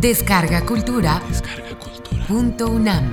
Descarga 0.00 0.64
Cultura. 0.64 1.20
Punto 2.26 2.70
UNAM. 2.70 3.10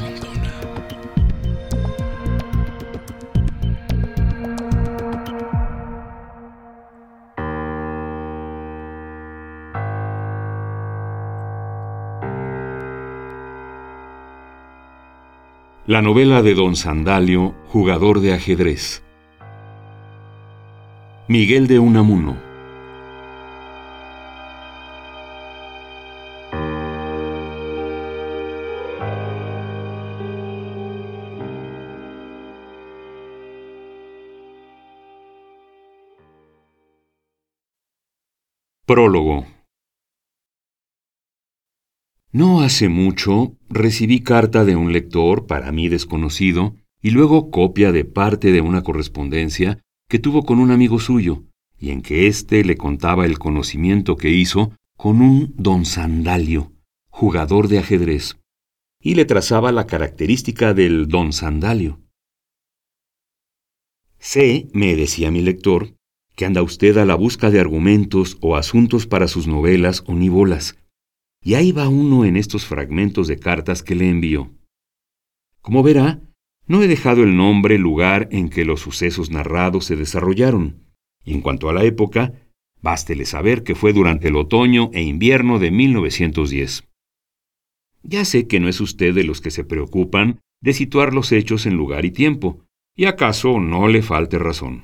La 15.85 16.01
novela 16.01 16.41
de 16.41 16.53
Don 16.53 16.77
Sandalio, 16.77 17.53
jugador 17.67 18.21
de 18.21 18.31
ajedrez. 18.33 19.03
Miguel 21.27 21.67
de 21.67 21.79
Unamuno. 21.79 22.46
Prólogo. 38.87 39.45
No 42.31 42.61
hace 42.61 42.87
mucho 42.87 43.57
recibí 43.67 44.21
carta 44.21 44.63
de 44.63 44.77
un 44.77 44.93
lector, 44.93 45.45
para 45.45 45.73
mí 45.73 45.89
desconocido, 45.89 46.77
y 47.01 47.11
luego 47.11 47.51
copia 47.51 47.91
de 47.91 48.05
parte 48.05 48.53
de 48.53 48.61
una 48.61 48.83
correspondencia 48.83 49.83
que 50.07 50.19
tuvo 50.19 50.45
con 50.45 50.59
un 50.59 50.71
amigo 50.71 51.01
suyo, 51.01 51.43
y 51.77 51.89
en 51.89 52.01
que 52.01 52.27
éste 52.27 52.63
le 52.63 52.77
contaba 52.77 53.25
el 53.25 53.39
conocimiento 53.39 54.15
que 54.15 54.29
hizo 54.29 54.71
con 54.95 55.21
un 55.21 55.53
don 55.57 55.83
Sandalio, 55.83 56.71
jugador 57.09 57.67
de 57.67 57.79
ajedrez, 57.79 58.39
y 59.01 59.15
le 59.15 59.25
trazaba 59.25 59.73
la 59.73 59.85
característica 59.85 60.73
del 60.73 61.09
don 61.09 61.33
Sandalio. 61.33 61.99
Sé, 64.17 64.69
me 64.71 64.95
decía 64.95 65.29
mi 65.29 65.41
lector, 65.41 65.96
que 66.37 66.45
anda 66.45 66.61
usted 66.61 66.97
a 66.97 67.05
la 67.05 67.15
busca 67.15 67.49
de 67.49 67.59
argumentos 67.59 68.37
o 68.41 68.55
asuntos 68.55 69.07
para 69.07 69.27
sus 69.27 69.47
novelas 69.47 70.03
o 70.05 70.13
nivolas. 70.13 70.77
Y 71.43 71.55
ahí 71.55 71.71
va 71.71 71.89
uno 71.89 72.25
en 72.25 72.37
estos 72.37 72.65
fragmentos 72.65 73.27
de 73.27 73.39
cartas 73.39 73.81
que 73.81 73.95
le 73.95 74.07
envió. 74.07 74.51
Como 75.61 75.81
verá, 75.81 76.21
no 76.67 76.83
he 76.83 76.87
dejado 76.87 77.23
el 77.23 77.35
nombre, 77.35 77.79
lugar 77.79 78.29
en 78.31 78.49
que 78.49 78.65
los 78.65 78.81
sucesos 78.81 79.31
narrados 79.31 79.85
se 79.85 79.95
desarrollaron. 79.95 80.83
Y 81.25 81.33
en 81.33 81.41
cuanto 81.41 81.69
a 81.69 81.73
la 81.73 81.83
época, 81.83 82.33
bástele 82.83 83.25
saber 83.25 83.63
que 83.63 83.73
fue 83.73 83.91
durante 83.91 84.27
el 84.27 84.35
otoño 84.35 84.91
e 84.93 85.01
invierno 85.01 85.57
de 85.57 85.71
1910. 85.71 86.83
Ya 88.03 88.25
sé 88.25 88.47
que 88.47 88.59
no 88.59 88.69
es 88.69 88.79
usted 88.79 89.15
de 89.15 89.23
los 89.23 89.41
que 89.41 89.49
se 89.49 89.63
preocupan 89.63 90.39
de 90.61 90.73
situar 90.73 91.15
los 91.15 91.31
hechos 91.31 91.65
en 91.65 91.75
lugar 91.75 92.05
y 92.05 92.11
tiempo, 92.11 92.63
y 92.95 93.05
acaso 93.05 93.59
no 93.59 93.87
le 93.87 94.03
falte 94.03 94.37
razón. 94.37 94.83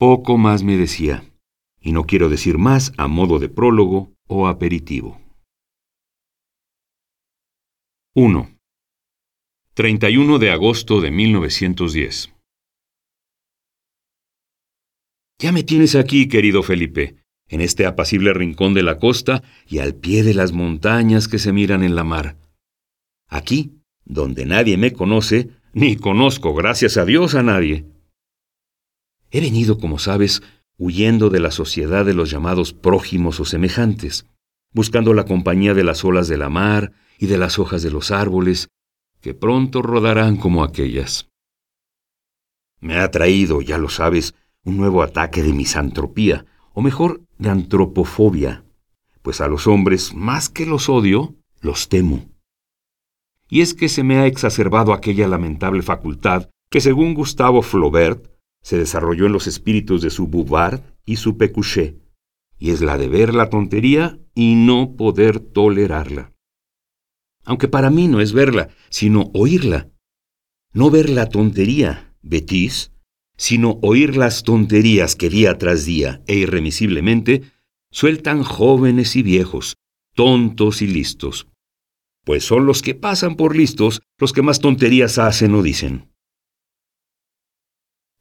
Poco 0.00 0.38
más 0.38 0.62
me 0.62 0.76
decía, 0.76 1.28
y 1.80 1.90
no 1.90 2.04
quiero 2.04 2.28
decir 2.28 2.56
más 2.56 2.92
a 2.96 3.08
modo 3.08 3.40
de 3.40 3.48
prólogo 3.48 4.12
o 4.28 4.46
aperitivo. 4.46 5.20
1. 8.14 8.48
31 9.74 10.38
de 10.38 10.52
agosto 10.52 11.00
de 11.00 11.10
1910. 11.10 12.32
Ya 15.40 15.50
me 15.50 15.64
tienes 15.64 15.96
aquí, 15.96 16.28
querido 16.28 16.62
Felipe, 16.62 17.16
en 17.48 17.60
este 17.60 17.84
apacible 17.84 18.32
rincón 18.32 18.74
de 18.74 18.84
la 18.84 19.00
costa 19.00 19.42
y 19.66 19.80
al 19.80 19.96
pie 19.96 20.22
de 20.22 20.34
las 20.34 20.52
montañas 20.52 21.26
que 21.26 21.40
se 21.40 21.52
miran 21.52 21.82
en 21.82 21.96
la 21.96 22.04
mar. 22.04 22.36
Aquí, 23.26 23.82
donde 24.04 24.46
nadie 24.46 24.76
me 24.76 24.92
conoce, 24.92 25.50
ni 25.72 25.96
conozco, 25.96 26.54
gracias 26.54 26.96
a 26.98 27.04
Dios, 27.04 27.34
a 27.34 27.42
nadie. 27.42 27.97
He 29.30 29.40
venido, 29.40 29.78
como 29.78 29.98
sabes, 29.98 30.42
huyendo 30.78 31.28
de 31.28 31.40
la 31.40 31.50
sociedad 31.50 32.04
de 32.04 32.14
los 32.14 32.30
llamados 32.30 32.72
prójimos 32.72 33.40
o 33.40 33.44
semejantes, 33.44 34.26
buscando 34.72 35.12
la 35.12 35.24
compañía 35.24 35.74
de 35.74 35.84
las 35.84 36.04
olas 36.04 36.28
de 36.28 36.38
la 36.38 36.48
mar 36.48 36.92
y 37.18 37.26
de 37.26 37.38
las 37.38 37.58
hojas 37.58 37.82
de 37.82 37.90
los 37.90 38.10
árboles, 38.10 38.68
que 39.20 39.34
pronto 39.34 39.82
rodarán 39.82 40.36
como 40.36 40.62
aquellas. 40.62 41.28
Me 42.80 42.96
ha 42.98 43.10
traído, 43.10 43.60
ya 43.60 43.76
lo 43.76 43.88
sabes, 43.88 44.34
un 44.64 44.76
nuevo 44.76 45.02
ataque 45.02 45.42
de 45.42 45.52
misantropía, 45.52 46.46
o 46.72 46.80
mejor, 46.80 47.22
de 47.38 47.50
antropofobia, 47.50 48.64
pues 49.22 49.40
a 49.40 49.48
los 49.48 49.66
hombres, 49.66 50.14
más 50.14 50.48
que 50.48 50.64
los 50.64 50.88
odio, 50.88 51.34
los 51.60 51.88
temo. 51.88 52.28
Y 53.50 53.62
es 53.62 53.74
que 53.74 53.88
se 53.88 54.04
me 54.04 54.18
ha 54.18 54.26
exacerbado 54.26 54.92
aquella 54.92 55.26
lamentable 55.26 55.82
facultad 55.82 56.50
que, 56.70 56.80
según 56.80 57.14
Gustavo 57.14 57.62
Flaubert, 57.62 58.30
se 58.62 58.78
desarrolló 58.78 59.26
en 59.26 59.32
los 59.32 59.46
espíritus 59.46 60.02
de 60.02 60.10
su 60.10 60.26
Bouvard 60.26 60.82
y 61.04 61.16
su 61.16 61.36
Pécuchet, 61.36 61.96
y 62.58 62.70
es 62.70 62.80
la 62.80 62.98
de 62.98 63.08
ver 63.08 63.34
la 63.34 63.50
tontería 63.50 64.18
y 64.34 64.54
no 64.54 64.96
poder 64.96 65.40
tolerarla. 65.40 66.32
Aunque 67.44 67.68
para 67.68 67.90
mí 67.90 68.08
no 68.08 68.20
es 68.20 68.32
verla, 68.32 68.68
sino 68.90 69.30
oírla. 69.32 69.88
No 70.72 70.90
ver 70.90 71.08
la 71.08 71.28
tontería, 71.28 72.14
Betis, 72.20 72.92
sino 73.36 73.78
oír 73.82 74.16
las 74.16 74.42
tonterías 74.42 75.16
que 75.16 75.30
día 75.30 75.56
tras 75.56 75.86
día 75.86 76.22
e 76.26 76.34
irremisiblemente 76.34 77.42
sueltan 77.90 78.42
jóvenes 78.42 79.16
y 79.16 79.22
viejos, 79.22 79.76
tontos 80.14 80.82
y 80.82 80.88
listos. 80.88 81.48
Pues 82.24 82.44
son 82.44 82.66
los 82.66 82.82
que 82.82 82.94
pasan 82.94 83.36
por 83.36 83.56
listos 83.56 84.02
los 84.18 84.32
que 84.34 84.42
más 84.42 84.60
tonterías 84.60 85.18
hacen 85.18 85.54
o 85.54 85.62
dicen 85.62 86.08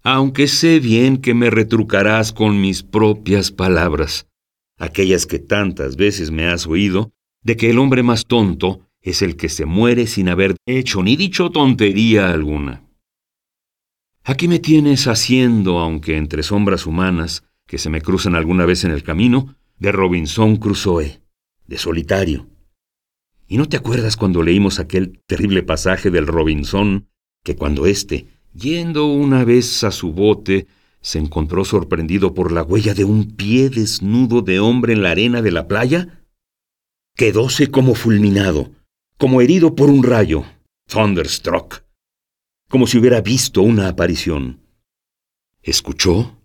aunque 0.09 0.47
sé 0.47 0.79
bien 0.79 1.17
que 1.17 1.33
me 1.33 1.49
retrucarás 1.49 2.31
con 2.31 2.61
mis 2.61 2.81
propias 2.81 3.51
palabras, 3.51 4.25
aquellas 4.77 5.25
que 5.25 5.37
tantas 5.37 5.97
veces 5.97 6.31
me 6.31 6.47
has 6.47 6.65
oído, 6.65 7.11
de 7.43 7.57
que 7.57 7.69
el 7.69 7.77
hombre 7.77 8.03
más 8.03 8.25
tonto 8.25 8.87
es 9.01 9.21
el 9.21 9.35
que 9.35 9.49
se 9.49 9.65
muere 9.65 10.07
sin 10.07 10.29
haber 10.29 10.55
hecho 10.65 11.03
ni 11.03 11.17
dicho 11.17 11.49
tontería 11.49 12.31
alguna. 12.31 12.87
Aquí 14.23 14.47
me 14.47 14.59
tienes 14.59 15.07
haciendo, 15.07 15.79
aunque 15.79 16.15
entre 16.15 16.41
sombras 16.41 16.85
humanas, 16.85 17.43
que 17.65 17.77
se 17.77 17.89
me 17.89 17.99
cruzan 17.99 18.35
alguna 18.35 18.65
vez 18.65 18.85
en 18.85 18.91
el 18.91 19.03
camino, 19.03 19.57
de 19.77 19.91
Robinson 19.91 20.55
Crusoe, 20.55 21.21
de 21.65 21.77
solitario. 21.77 22.47
¿Y 23.45 23.57
no 23.57 23.67
te 23.67 23.75
acuerdas 23.75 24.15
cuando 24.15 24.41
leímos 24.41 24.79
aquel 24.79 25.21
terrible 25.25 25.63
pasaje 25.63 26.11
del 26.11 26.27
Robinson, 26.27 27.09
que 27.43 27.57
cuando 27.57 27.85
éste, 27.85 28.36
Yendo 28.57 29.05
una 29.05 29.43
vez 29.43 29.83
a 29.83 29.91
su 29.91 30.13
bote, 30.13 30.65
se 30.99 31.19
encontró 31.19 31.63
sorprendido 31.63 32.33
por 32.33 32.51
la 32.51 32.63
huella 32.63 32.95
de 32.95 33.03
un 33.03 33.35
pie 33.35 33.69
desnudo 33.69 34.41
de 34.41 34.59
hombre 34.59 34.93
en 34.93 35.03
la 35.03 35.11
arena 35.11 35.43
de 35.43 35.51
la 35.51 35.67
playa. 35.67 36.23
Quedóse 37.15 37.69
como 37.69 37.93
fulminado, 37.93 38.71
como 39.19 39.41
herido 39.41 39.75
por 39.75 39.91
un 39.91 40.01
rayo, 40.01 40.43
thunderstruck, 40.87 41.83
como 42.67 42.87
si 42.87 42.97
hubiera 42.97 43.21
visto 43.21 43.61
una 43.61 43.89
aparición. 43.89 44.59
Escuchó, 45.61 46.39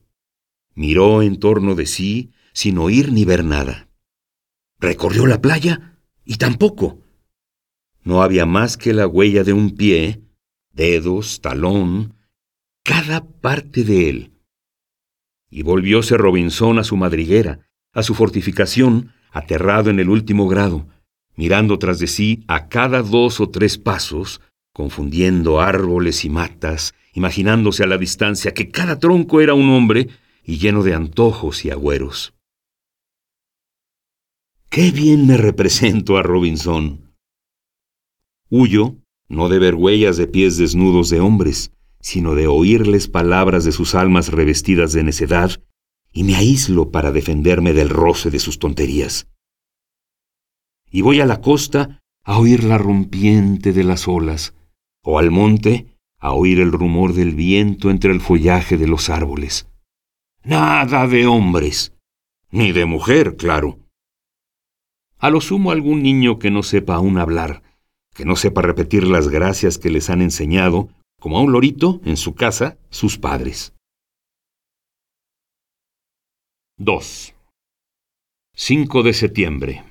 miró 0.75 1.23
en 1.23 1.41
torno 1.41 1.75
de 1.75 1.87
sí 1.87 2.31
sin 2.53 2.77
oír 2.77 3.11
ni 3.11 3.25
ver 3.25 3.43
nada. 3.43 3.89
Recorrió 4.79 5.27
la 5.27 5.41
playa 5.41 5.97
y 6.27 6.37
tampoco. 6.37 6.99
No 8.03 8.23
había 8.23 8.45
más 8.45 8.77
que 8.77 8.93
la 8.93 9.07
huella 9.07 9.45
de 9.45 9.55
un 9.55 9.71
pie 9.77 10.23
dedos, 10.73 11.41
talón, 11.41 12.15
cada 12.85 13.25
parte 13.25 13.85
de 13.85 14.09
él. 14.09 14.33
Y 15.51 15.63
volvióse 15.63 16.17
Robinson 16.17 16.79
a 16.79 16.85
su 16.85 16.97
madriguera, 16.97 17.69
a 17.93 18.03
su 18.03 18.15
fortificación, 18.15 19.13
aterrado 19.31 19.91
en 19.91 20.01
el 20.01 20.09
último 20.09 20.49
grado, 20.49 20.87
mirando 21.37 21.79
tras 21.79 21.99
de 21.99 22.07
sí 22.07 22.45
a 22.49 22.69
cada 22.69 23.03
dos 23.03 23.41
o 23.41 23.51
tres 23.51 23.79
pasos, 23.79 24.41
confundiendo 24.73 25.61
árboles 25.61 26.25
y 26.25 26.31
matas, 26.31 26.95
imaginándose 27.15 27.85
a 27.85 27.87
la 27.87 27.99
distancia 27.99 28.55
que 28.55 28.71
cada 28.71 28.99
tronco 28.99 29.41
era 29.41 29.55
un 29.55 29.71
hombre 29.71 30.09
y 30.45 30.59
lleno 30.59 30.83
de 30.83 30.95
antojos 30.95 31.65
y 31.65 31.71
agüeros. 31.71 32.35
Qué 34.71 34.91
bien 34.91 35.27
me 35.27 35.37
represento 35.37 36.17
a 36.17 36.23
Robinson. 36.23 37.15
Huyo, 38.49 38.97
no 39.33 39.49
de 39.49 39.59
ver 39.59 39.75
huellas 39.75 40.19
de 40.19 40.27
pies 40.27 40.59
desnudos 40.59 41.09
de 41.09 41.21
hombres, 41.21 41.73
sino 42.01 42.35
de 42.35 42.49
oírles 42.49 43.09
palabras 43.09 43.65
de 43.65 43.73
sus 43.73 43.95
almas 43.95 44.29
revestidas 44.29 44.93
de 44.93 45.05
necedad, 45.05 45.63
y 46.13 46.25
me 46.25 46.37
aíslo 46.37 46.91
para 46.91 47.13
defenderme 47.13 47.73
del 47.73 47.89
roce 47.89 48.31
de 48.31 48.39
sus 48.39 48.59
tonterías. 48.59 49.27
Y 50.91 51.01
voy 51.01 51.21
a 51.21 51.27
la 51.27 51.41
costa 51.41 52.03
a 52.23 52.39
oír 52.39 52.63
la 52.63 52.77
rompiente 52.77 53.73
de 53.73 53.85
las 53.85 54.07
olas, 54.07 54.55
o 55.03 55.19
al 55.19 55.31
monte 55.31 55.87
a 56.19 56.33
oír 56.33 56.61
el 56.61 56.71
rumor 56.71 57.15
del 57.15 57.35
viento 57.35 57.89
entre 57.91 58.13
el 58.13 58.21
follaje 58.21 58.77
de 58.77 58.87
los 58.87 59.09
árboles. 59.09 59.67
Nada 60.45 61.07
de 61.07 61.27
hombres, 61.27 61.95
ni 62.51 62.73
de 62.73 62.85
mujer, 62.85 63.37
claro. 63.37 63.79
A 65.17 65.31
lo 65.31 65.41
sumo 65.41 65.71
algún 65.71 66.03
niño 66.03 66.39
que 66.39 66.51
no 66.51 66.63
sepa 66.63 66.97
aún 66.97 67.17
hablar, 67.17 67.63
que 68.15 68.25
no 68.25 68.37
sepa 68.37 68.63
repetir 68.63 69.07
las 69.07 69.29
gracias 69.29 69.79
que 69.79 69.91
les 69.91 70.11
han 70.11 70.23
enseñado, 70.23 70.89
como 71.21 71.39
a 71.39 71.43
un 71.43 71.53
lorito, 71.53 72.01
en 72.05 72.17
su 72.17 72.35
casa, 72.35 72.79
sus 72.91 73.19
padres. 73.19 73.75
2. 76.79 77.35
5 78.55 79.03
de 79.03 79.13
septiembre. 79.15 79.85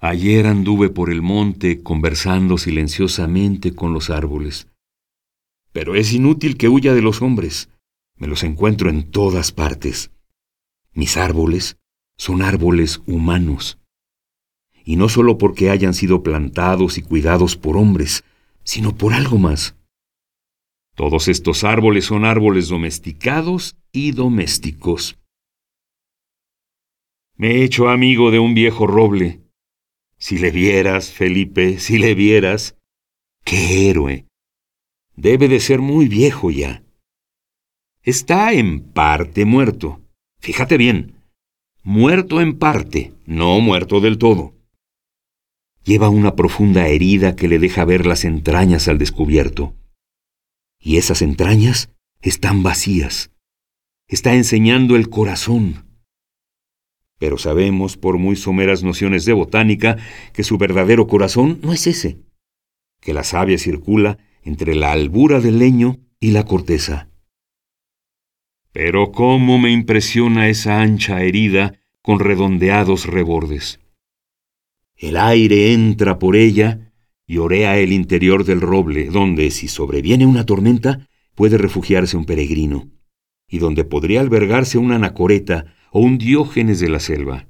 Ayer 0.00 0.46
anduve 0.46 0.90
por 0.90 1.10
el 1.10 1.22
monte 1.22 1.82
conversando 1.82 2.58
silenciosamente 2.58 3.74
con 3.74 3.92
los 3.92 4.10
árboles. 4.10 4.68
Pero 5.72 5.94
es 5.94 6.12
inútil 6.12 6.56
que 6.56 6.68
huya 6.68 6.94
de 6.94 7.02
los 7.02 7.22
hombres. 7.22 7.70
Me 8.16 8.26
los 8.26 8.42
encuentro 8.42 8.88
en 8.88 9.10
todas 9.10 9.52
partes. 9.52 10.10
Mis 10.92 11.16
árboles 11.16 11.76
son 12.16 12.42
árboles 12.42 13.02
humanos. 13.06 13.78
Y 14.86 14.94
no 14.94 15.08
solo 15.08 15.36
porque 15.36 15.68
hayan 15.68 15.94
sido 15.94 16.22
plantados 16.22 16.96
y 16.96 17.02
cuidados 17.02 17.56
por 17.56 17.76
hombres, 17.76 18.22
sino 18.62 18.96
por 18.96 19.12
algo 19.12 19.36
más. 19.36 19.76
Todos 20.94 21.26
estos 21.26 21.64
árboles 21.64 22.04
son 22.06 22.24
árboles 22.24 22.68
domesticados 22.68 23.76
y 23.92 24.12
domésticos. 24.12 25.18
Me 27.36 27.56
he 27.56 27.64
hecho 27.64 27.88
amigo 27.88 28.30
de 28.30 28.38
un 28.38 28.54
viejo 28.54 28.86
roble. 28.86 29.42
Si 30.18 30.38
le 30.38 30.50
vieras, 30.50 31.10
Felipe, 31.10 31.78
si 31.78 31.98
le 31.98 32.14
vieras. 32.14 32.78
¡Qué 33.44 33.90
héroe! 33.90 34.26
Debe 35.16 35.48
de 35.48 35.60
ser 35.60 35.80
muy 35.80 36.08
viejo 36.08 36.50
ya. 36.50 36.82
Está 38.02 38.52
en 38.52 38.80
parte 38.80 39.44
muerto. 39.44 40.00
Fíjate 40.38 40.76
bien. 40.76 41.16
Muerto 41.82 42.40
en 42.40 42.58
parte, 42.58 43.12
no 43.26 43.60
muerto 43.60 44.00
del 44.00 44.16
todo. 44.16 44.55
Lleva 45.86 46.08
una 46.08 46.34
profunda 46.34 46.88
herida 46.88 47.36
que 47.36 47.46
le 47.46 47.60
deja 47.60 47.84
ver 47.84 48.06
las 48.06 48.24
entrañas 48.24 48.88
al 48.88 48.98
descubierto. 48.98 49.76
Y 50.80 50.96
esas 50.96 51.22
entrañas 51.22 51.90
están 52.22 52.64
vacías. 52.64 53.30
Está 54.08 54.34
enseñando 54.34 54.96
el 54.96 55.08
corazón. 55.08 55.86
Pero 57.20 57.38
sabemos, 57.38 57.96
por 57.96 58.18
muy 58.18 58.34
someras 58.34 58.82
nociones 58.82 59.24
de 59.26 59.32
botánica, 59.32 59.96
que 60.32 60.42
su 60.42 60.58
verdadero 60.58 61.06
corazón 61.06 61.60
no 61.62 61.72
es 61.72 61.86
ese, 61.86 62.18
que 63.00 63.14
la 63.14 63.22
savia 63.22 63.56
circula 63.56 64.18
entre 64.42 64.74
la 64.74 64.90
albura 64.90 65.40
del 65.40 65.60
leño 65.60 66.00
y 66.18 66.32
la 66.32 66.44
corteza. 66.44 67.10
Pero 68.72 69.12
cómo 69.12 69.60
me 69.60 69.70
impresiona 69.70 70.48
esa 70.48 70.80
ancha 70.80 71.22
herida 71.22 71.78
con 72.02 72.18
redondeados 72.18 73.06
rebordes. 73.06 73.78
El 74.96 75.16
aire 75.18 75.72
entra 75.72 76.18
por 76.18 76.36
ella 76.36 76.92
y 77.26 77.38
orea 77.38 77.78
el 77.78 77.92
interior 77.92 78.44
del 78.44 78.60
roble, 78.60 79.06
donde, 79.06 79.50
si 79.50 79.68
sobreviene 79.68 80.26
una 80.26 80.46
tormenta, 80.46 81.08
puede 81.34 81.58
refugiarse 81.58 82.16
un 82.16 82.24
peregrino, 82.24 82.88
y 83.48 83.58
donde 83.58 83.84
podría 83.84 84.20
albergarse 84.20 84.78
una 84.78 84.96
anacoreta 84.96 85.74
o 85.90 86.00
un 86.00 86.18
diógenes 86.18 86.80
de 86.80 86.88
la 86.88 87.00
selva. 87.00 87.46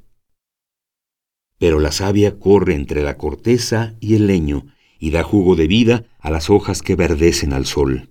Pero 1.58 1.78
la 1.78 1.93
savia 1.93 2.38
corre 2.38 2.75
entre 2.75 3.02
la 3.02 3.16
corteza 3.16 3.94
y 4.00 4.14
el 4.14 4.26
leño 4.26 4.66
y 4.98 5.10
da 5.10 5.22
jugo 5.22 5.56
de 5.56 5.66
vida 5.66 6.04
a 6.19 6.31
las 6.31 6.50
hojas 6.50 6.82
que 6.82 6.96
verdecen 6.96 7.52
al 7.52 7.66
sol. 7.66 8.10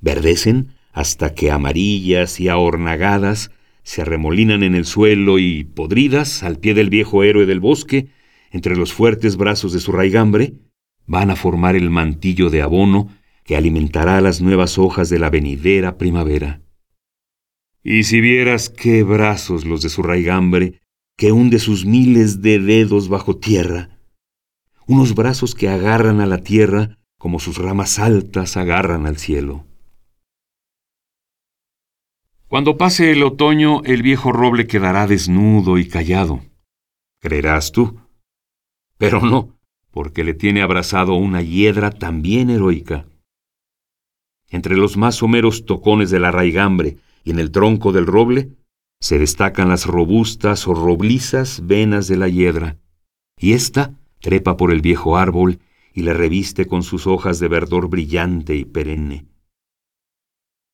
Verdecen 0.00 0.74
hasta 0.92 1.34
que 1.34 1.50
amarillas 1.50 2.40
y 2.40 2.48
ahornagadas 2.48 3.50
se 3.88 4.02
arremolinan 4.02 4.62
en 4.62 4.74
el 4.74 4.84
suelo 4.84 5.38
y, 5.38 5.64
podridas 5.64 6.42
al 6.42 6.58
pie 6.58 6.74
del 6.74 6.90
viejo 6.90 7.24
héroe 7.24 7.46
del 7.46 7.58
bosque, 7.58 8.08
entre 8.50 8.76
los 8.76 8.92
fuertes 8.92 9.38
brazos 9.38 9.72
de 9.72 9.80
su 9.80 9.92
raigambre, 9.92 10.52
van 11.06 11.30
a 11.30 11.36
formar 11.36 11.74
el 11.74 11.88
mantillo 11.88 12.50
de 12.50 12.60
abono 12.60 13.08
que 13.44 13.56
alimentará 13.56 14.20
las 14.20 14.42
nuevas 14.42 14.76
hojas 14.76 15.08
de 15.08 15.18
la 15.18 15.30
venidera 15.30 15.96
primavera. 15.96 16.60
Y 17.82 18.04
si 18.04 18.20
vieras 18.20 18.68
qué 18.68 19.04
brazos 19.04 19.64
los 19.64 19.80
de 19.80 19.88
su 19.88 20.02
raigambre, 20.02 20.82
que 21.16 21.32
hunde 21.32 21.58
sus 21.58 21.86
miles 21.86 22.42
de 22.42 22.58
dedos 22.58 23.08
bajo 23.08 23.38
tierra, 23.38 23.98
unos 24.86 25.14
brazos 25.14 25.54
que 25.54 25.70
agarran 25.70 26.20
a 26.20 26.26
la 26.26 26.42
tierra 26.42 26.98
como 27.18 27.40
sus 27.40 27.56
ramas 27.56 27.98
altas 27.98 28.58
agarran 28.58 29.06
al 29.06 29.16
cielo. 29.16 29.64
Cuando 32.48 32.78
pase 32.78 33.12
el 33.12 33.22
otoño, 33.24 33.82
el 33.84 34.02
viejo 34.02 34.32
roble 34.32 34.66
quedará 34.66 35.06
desnudo 35.06 35.76
y 35.76 35.86
callado. 35.86 36.40
¿Creerás 37.20 37.72
tú? 37.72 38.00
Pero 38.96 39.20
no, 39.20 39.58
porque 39.90 40.24
le 40.24 40.32
tiene 40.32 40.62
abrazado 40.62 41.14
una 41.14 41.42
hiedra 41.42 41.90
también 41.90 42.48
heroica. 42.48 43.04
Entre 44.48 44.78
los 44.78 44.96
más 44.96 45.16
someros 45.16 45.66
tocones 45.66 46.10
de 46.10 46.20
la 46.20 46.30
raigambre, 46.30 46.96
y 47.22 47.32
en 47.32 47.38
el 47.38 47.50
tronco 47.50 47.92
del 47.92 48.06
roble 48.06 48.56
se 48.98 49.18
destacan 49.18 49.68
las 49.68 49.84
robustas 49.84 50.66
o 50.66 50.72
roblizas 50.72 51.66
venas 51.66 52.08
de 52.08 52.16
la 52.16 52.28
hiedra, 52.28 52.78
y 53.38 53.52
ésta 53.52 53.92
trepa 54.20 54.56
por 54.56 54.72
el 54.72 54.80
viejo 54.80 55.18
árbol 55.18 55.58
y 55.92 56.00
le 56.00 56.14
reviste 56.14 56.66
con 56.66 56.82
sus 56.82 57.06
hojas 57.06 57.40
de 57.40 57.48
verdor 57.48 57.90
brillante 57.90 58.56
y 58.56 58.64
perenne. 58.64 59.26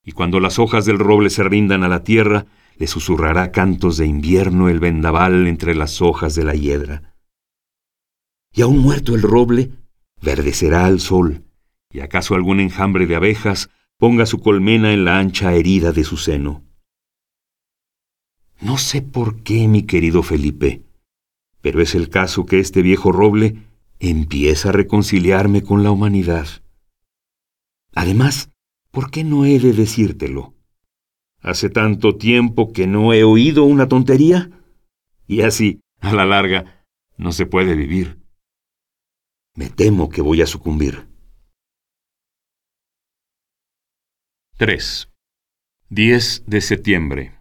Y 0.05 0.13
cuando 0.13 0.39
las 0.39 0.59
hojas 0.59 0.85
del 0.85 0.99
roble 0.99 1.31
se 1.31 1.43
rindan 1.45 1.83
a 1.83 1.89
la 1.89 2.05
tierra, 2.05 2.47
le 2.77 2.87
susurrará 2.87 3.53
cantos 3.53 3.97
de 3.97 4.07
invierno 4.07 4.69
el 4.69 4.81
vendaval 4.81 5.47
entre 5.47 5.75
las 5.75 6.03
hojas 6.03 6.35
de 6.35 6.45
la 6.45 6.55
hiedra. 6.55 7.15
Y 8.53 8.63
aún 8.63 8.79
muerto 8.79 9.15
el 9.15 9.23
roble, 9.23 9.71
verdecerá 10.21 10.87
al 10.87 11.01
sol, 11.01 11.45
y 11.91 12.01
acaso 12.01 12.35
algún 12.35 12.61
enjambre 12.61 13.07
de 13.07 13.17
abejas 13.17 13.71
ponga 13.99 14.27
su 14.27 14.41
colmena 14.41 14.93
en 14.93 15.05
la 15.05 15.19
ancha 15.19 15.55
herida 15.55 15.93
de 15.93 16.05
su 16.05 16.17
seno. 16.17 16.63
No 18.61 18.79
sé 18.79 19.03
por 19.03 19.43
qué, 19.43 19.69
mi 19.69 19.83
querido 19.85 20.23
Felipe, 20.23 20.83
pero 21.61 21.81
es 21.81 21.95
el 21.95 22.09
caso 22.09 22.47
que 22.47 22.61
este 22.61 22.83
viejo 22.83 23.13
roble 23.13 23.57
empieza 23.99 24.69
a 24.69 24.73
reconciliarme 24.73 25.63
con 25.63 25.83
la 25.83 25.91
humanidad. 25.91 26.47
Además, 27.95 28.51
¿por 28.95 29.11
qué 29.11 29.25
no 29.25 29.45
he 29.45 29.59
de 29.59 29.73
decírtelo? 29.73 30.55
Hace 31.41 31.69
tanto 31.69 32.17
tiempo 32.17 32.73
que 32.73 32.87
no 32.87 33.13
he 33.13 33.25
oído 33.25 33.65
una 33.65 33.89
tontería, 33.89 34.51
y 35.27 35.43
así, 35.43 35.81
a 36.01 36.15
la 36.15 36.25
larga, 36.25 36.87
no 37.19 37.33
se 37.33 37.45
puede 37.45 37.75
vivir. 37.75 38.23
Me 39.57 39.69
temo 39.69 40.09
que 40.09 40.23
voy 40.23 40.41
a 40.41 40.47
sucumbir. 40.47 41.07
3. 44.57 45.11
10 45.91 46.45
de 46.47 46.61
septiembre. 46.61 47.39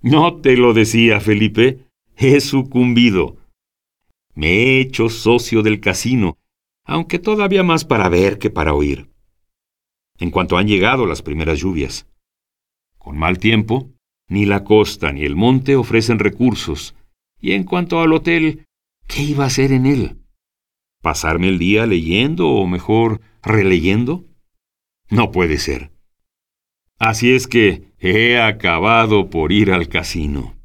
No 0.00 0.40
te 0.40 0.56
lo 0.56 0.74
decía, 0.74 1.20
Felipe. 1.20 1.88
He 2.16 2.40
sucumbido. 2.40 3.38
Me 4.34 4.48
he 4.48 4.80
hecho 4.80 5.08
socio 5.08 5.62
del 5.62 5.80
casino, 5.80 6.38
aunque 6.86 7.18
todavía 7.18 7.62
más 7.62 7.84
para 7.84 8.08
ver 8.08 8.38
que 8.38 8.48
para 8.48 8.72
oír. 8.72 9.10
En 10.18 10.30
cuanto 10.30 10.56
han 10.56 10.66
llegado 10.66 11.06
las 11.06 11.20
primeras 11.20 11.58
lluvias. 11.58 12.06
Con 12.96 13.18
mal 13.18 13.38
tiempo, 13.38 13.90
ni 14.28 14.46
la 14.46 14.64
costa 14.64 15.12
ni 15.12 15.24
el 15.24 15.36
monte 15.36 15.76
ofrecen 15.76 16.18
recursos, 16.18 16.94
y 17.40 17.52
en 17.52 17.64
cuanto 17.64 18.00
al 18.00 18.12
hotel, 18.12 18.64
¿qué 19.06 19.22
iba 19.22 19.44
a 19.44 19.48
hacer 19.48 19.72
en 19.72 19.86
él? 19.86 20.18
¿Pasarme 21.02 21.48
el 21.48 21.58
día 21.58 21.86
leyendo 21.86 22.48
o 22.48 22.66
mejor 22.66 23.20
releyendo? 23.42 24.24
No 25.10 25.30
puede 25.30 25.58
ser. 25.58 25.92
Así 26.98 27.32
es 27.34 27.46
que 27.46 27.92
he 27.98 28.40
acabado 28.40 29.28
por 29.28 29.52
ir 29.52 29.70
al 29.70 29.88
casino. 29.88 30.56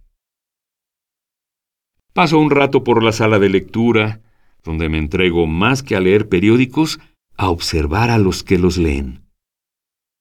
Paso 2.13 2.39
un 2.39 2.49
rato 2.49 2.83
por 2.83 3.03
la 3.03 3.11
sala 3.11 3.39
de 3.39 3.49
lectura, 3.49 4.21
donde 4.63 4.89
me 4.89 4.97
entrego 4.97 5.47
más 5.47 5.83
que 5.83 5.95
a 5.95 5.99
leer 5.99 6.29
periódicos, 6.29 6.99
a 7.37 7.49
observar 7.49 8.09
a 8.09 8.17
los 8.17 8.43
que 8.43 8.57
los 8.59 8.77
leen. 8.77 9.23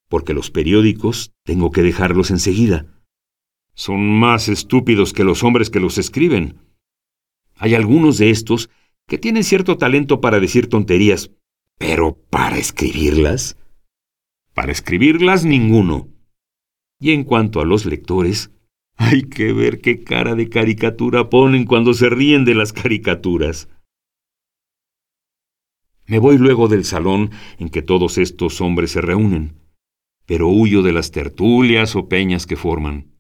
Porque 0.09 0.35
los 0.35 0.51
periódicos 0.51 1.33
tengo 1.45 1.71
que 1.71 1.83
dejarlos 1.83 2.31
enseguida. 2.31 2.87
Son 3.75 4.19
más 4.19 4.49
estúpidos 4.49 5.13
que 5.13 5.25
los 5.25 5.45
hombres 5.45 5.71
que 5.71 5.81
los 5.81 5.99
escriben. 5.99 6.59
Hay 7.57 7.75
algunos 7.75 8.19
de 8.19 8.31
estos 8.31 8.71
que 9.07 9.19
tienen 9.19 9.45
cierto 9.45 9.77
talento 9.77 10.21
para 10.21 10.41
decir 10.41 10.69
tonterías, 10.69 11.31
pero 11.79 12.17
para 12.31 12.59
escribirlas. 12.59 13.57
Para 14.55 14.73
escribirlas 14.73 15.45
ninguno. 15.45 16.09
Y 16.99 17.13
en 17.13 17.25
cuanto 17.25 17.61
a 17.61 17.65
los 17.65 17.87
lectores, 17.87 18.51
hay 18.97 19.23
que 19.23 19.53
ver 19.53 19.81
qué 19.81 20.05
cara 20.05 20.35
de 20.35 20.49
caricatura 20.49 21.31
ponen 21.31 21.65
cuando 21.65 21.95
se 21.95 22.11
ríen 22.11 22.45
de 22.45 22.55
las 22.55 22.73
caricaturas. 22.73 23.69
Me 26.11 26.19
voy 26.19 26.39
luego 26.39 26.67
del 26.67 26.85
salón 26.85 27.31
en 27.59 27.69
que 27.69 27.83
todos 27.83 28.19
estos 28.19 28.61
hombres 28.61 28.91
se 28.91 29.01
reúnen, 29.01 29.61
pero 30.27 30.49
huyo 30.49 30.83
de 30.83 30.93
las 30.93 31.13
tertulias 31.13 31.95
o 31.95 32.09
peñas 32.09 32.47
que 32.47 32.57
forman. 32.57 33.13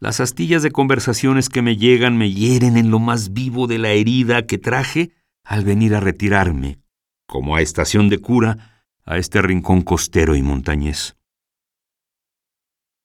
Las 0.00 0.20
astillas 0.20 0.62
de 0.62 0.70
conversaciones 0.70 1.50
que 1.50 1.60
me 1.60 1.76
llegan 1.76 2.16
me 2.16 2.32
hieren 2.32 2.78
en 2.78 2.90
lo 2.90 3.00
más 3.00 3.34
vivo 3.34 3.66
de 3.66 3.76
la 3.76 3.90
herida 3.90 4.46
que 4.46 4.56
traje 4.56 5.10
al 5.44 5.62
venir 5.62 5.94
a 5.94 6.00
retirarme, 6.00 6.78
como 7.26 7.54
a 7.54 7.60
estación 7.60 8.08
de 8.08 8.16
cura, 8.16 8.86
a 9.04 9.18
este 9.18 9.42
rincón 9.42 9.82
costero 9.82 10.36
y 10.36 10.42
montañés. 10.42 11.18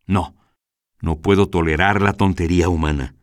No, 0.08 0.38
no 1.02 1.20
puedo 1.20 1.50
tolerar 1.50 2.02
la 2.02 2.14
tontería 2.14 2.70
humana, 2.70 3.14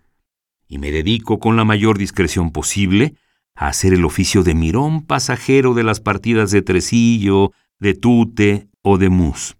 y 0.69 0.77
me 0.77 0.91
dedico 0.91 1.38
con 1.38 1.57
la 1.57 1.65
mayor 1.65 1.97
discreción 1.97 2.50
posible 2.50 3.15
a 3.59 3.67
hacer 3.67 3.93
el 3.93 4.05
oficio 4.05 4.45
de 4.45 4.55
mirón 4.55 5.05
pasajero 5.05 5.75
de 5.75 5.83
las 5.83 5.99
partidas 5.99 6.53
de 6.53 6.62
tresillo, 6.62 7.50
de 7.81 7.95
tute 7.95 8.69
o 8.83 8.99
de 8.99 9.09
mus. 9.09 9.57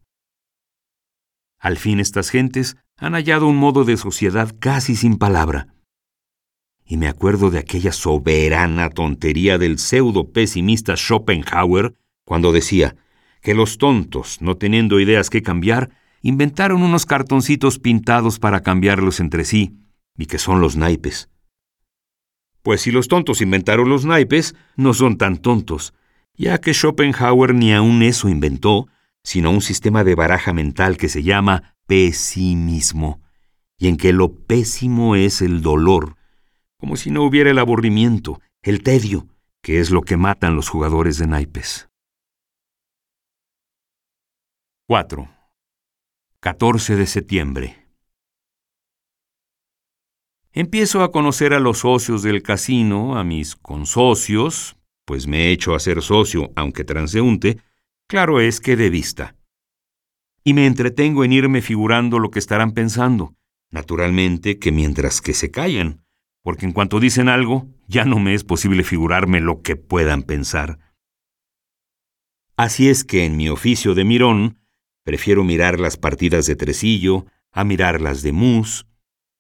Al 1.59 1.77
fin 1.77 1.99
estas 1.99 2.31
gentes 2.31 2.77
han 2.97 3.15
hallado 3.15 3.49
un 3.49 3.57
modo 3.57 3.85
de 3.85 3.97
sociedad 3.97 4.55
casi 4.61 4.95
sin 4.95 5.19
palabra. 5.19 5.75
Y 6.85 6.97
me 6.97 7.09
acuerdo 7.09 7.51
de 7.51 7.59
aquella 7.59 7.91
soberana 7.91 8.89
tontería 8.89 9.59
del 9.59 9.79
pseudo 9.79 10.31
pesimista 10.31 10.97
Schopenhauer 10.97 11.95
cuando 12.25 12.53
decía 12.53 12.95
que 13.43 13.55
los 13.55 13.79
tontos, 13.79 14.41
no 14.41 14.57
teniendo 14.57 15.01
ideas 15.01 15.29
que 15.29 15.43
cambiar, 15.43 15.91
inventaron 16.23 16.83
unos 16.83 17.05
cartoncitos 17.05 17.81
pintados 17.81 18.39
para 18.39 18.63
cambiarlos 18.63 19.19
entre 19.19 19.45
sí, 19.45 19.77
y 20.17 20.27
que 20.27 20.39
son 20.39 20.61
los 20.61 20.77
naipes. 20.77 21.29
Pues 22.69 22.83
si 22.83 22.91
los 22.91 23.09
tontos 23.09 23.41
inventaron 23.41 23.89
los 23.89 24.05
naipes, 24.05 24.55
no 24.77 24.93
son 24.93 25.17
tan 25.17 25.39
tontos, 25.39 25.95
ya 26.35 26.59
que 26.59 26.75
Schopenhauer 26.75 27.55
ni 27.55 27.73
aun 27.73 28.03
eso 28.03 28.29
inventó, 28.29 28.89
sino 29.25 29.51
un 29.53 29.63
sistema 29.63 30.05
de 30.05 30.15
baraja 30.15 30.53
mental 30.53 30.99
que 30.99 31.09
se 31.09 31.23
llama 31.23 31.75
pesimismo, 31.87 33.23
y 33.79 33.89
en 33.89 33.97
que 33.97 34.13
lo 34.13 34.35
pésimo 34.35 35.17
es 35.17 35.41
el 35.41 35.63
dolor, 35.63 36.17
como 36.77 36.97
si 36.97 37.11
no 37.11 37.23
hubiera 37.23 37.51
el 37.51 37.59
aburrimiento, 37.59 38.39
el 38.61 38.83
tedio, 38.83 39.27
que 39.63 39.81
es 39.81 39.91
lo 39.91 40.03
que 40.03 40.19
matan 40.19 40.55
los 40.55 40.69
jugadores 40.69 41.17
de 41.17 41.27
naipes. 41.27 41.89
4. 44.89 45.27
14 46.41 46.97
de 46.97 47.07
septiembre. 47.07 47.88
Empiezo 50.59 51.05
a 51.05 51.13
conocer 51.13 51.55
a 51.55 51.61
los 51.61 51.79
socios 51.79 52.25
del 52.25 52.43
casino, 52.43 53.17
a 53.17 53.23
mis 53.23 53.55
consocios, 53.55 54.77
pues 55.05 55.29
me 55.29 55.45
he 55.45 55.53
hecho 55.53 55.73
a 55.73 55.79
ser 55.79 56.03
socio, 56.03 56.51
aunque 56.57 56.83
transeúnte, 56.83 57.59
claro 58.09 58.41
es 58.41 58.61
que 58.61 58.75
de 58.75 58.91
vista 58.91 59.37
y 60.49 60.55
me 60.55 60.67
entretengo 60.67 61.25
en 61.25 61.33
irme 61.33 61.63
figurando 61.63 62.19
lo 62.19 62.33
que 62.33 62.41
estarán 62.41 62.73
pensando. 62.73 63.37
Naturalmente 63.71 64.59
que 64.59 64.73
mientras 64.73 65.21
que 65.21 65.33
se 65.33 65.53
callan, 65.53 66.03
porque 66.43 66.67
en 66.67 66.73
cuanto 66.73 66.99
dicen 66.99 67.29
algo, 67.29 67.69
ya 67.87 68.05
no 68.05 68.19
me 68.19 68.35
es 68.35 68.43
posible 68.43 68.83
figurarme 68.83 69.41
lo 69.41 69.63
que 69.63 69.77
puedan 69.77 70.25
pensar. 70.25 70.81
Así 72.57 72.89
es 72.89 73.05
que 73.05 73.27
en 73.27 73.37
mi 73.37 73.49
oficio 73.49 73.95
de 73.95 74.05
mirón, 74.05 74.59
prefiero 75.05 75.45
mirar 75.45 75.79
las 75.79 75.99
partidas 75.99 76.47
de 76.47 76.57
tresillo 76.57 77.27
a 77.53 77.63
mirar 77.63 78.01
las 78.01 78.23
de 78.23 78.33
mus, 78.33 78.88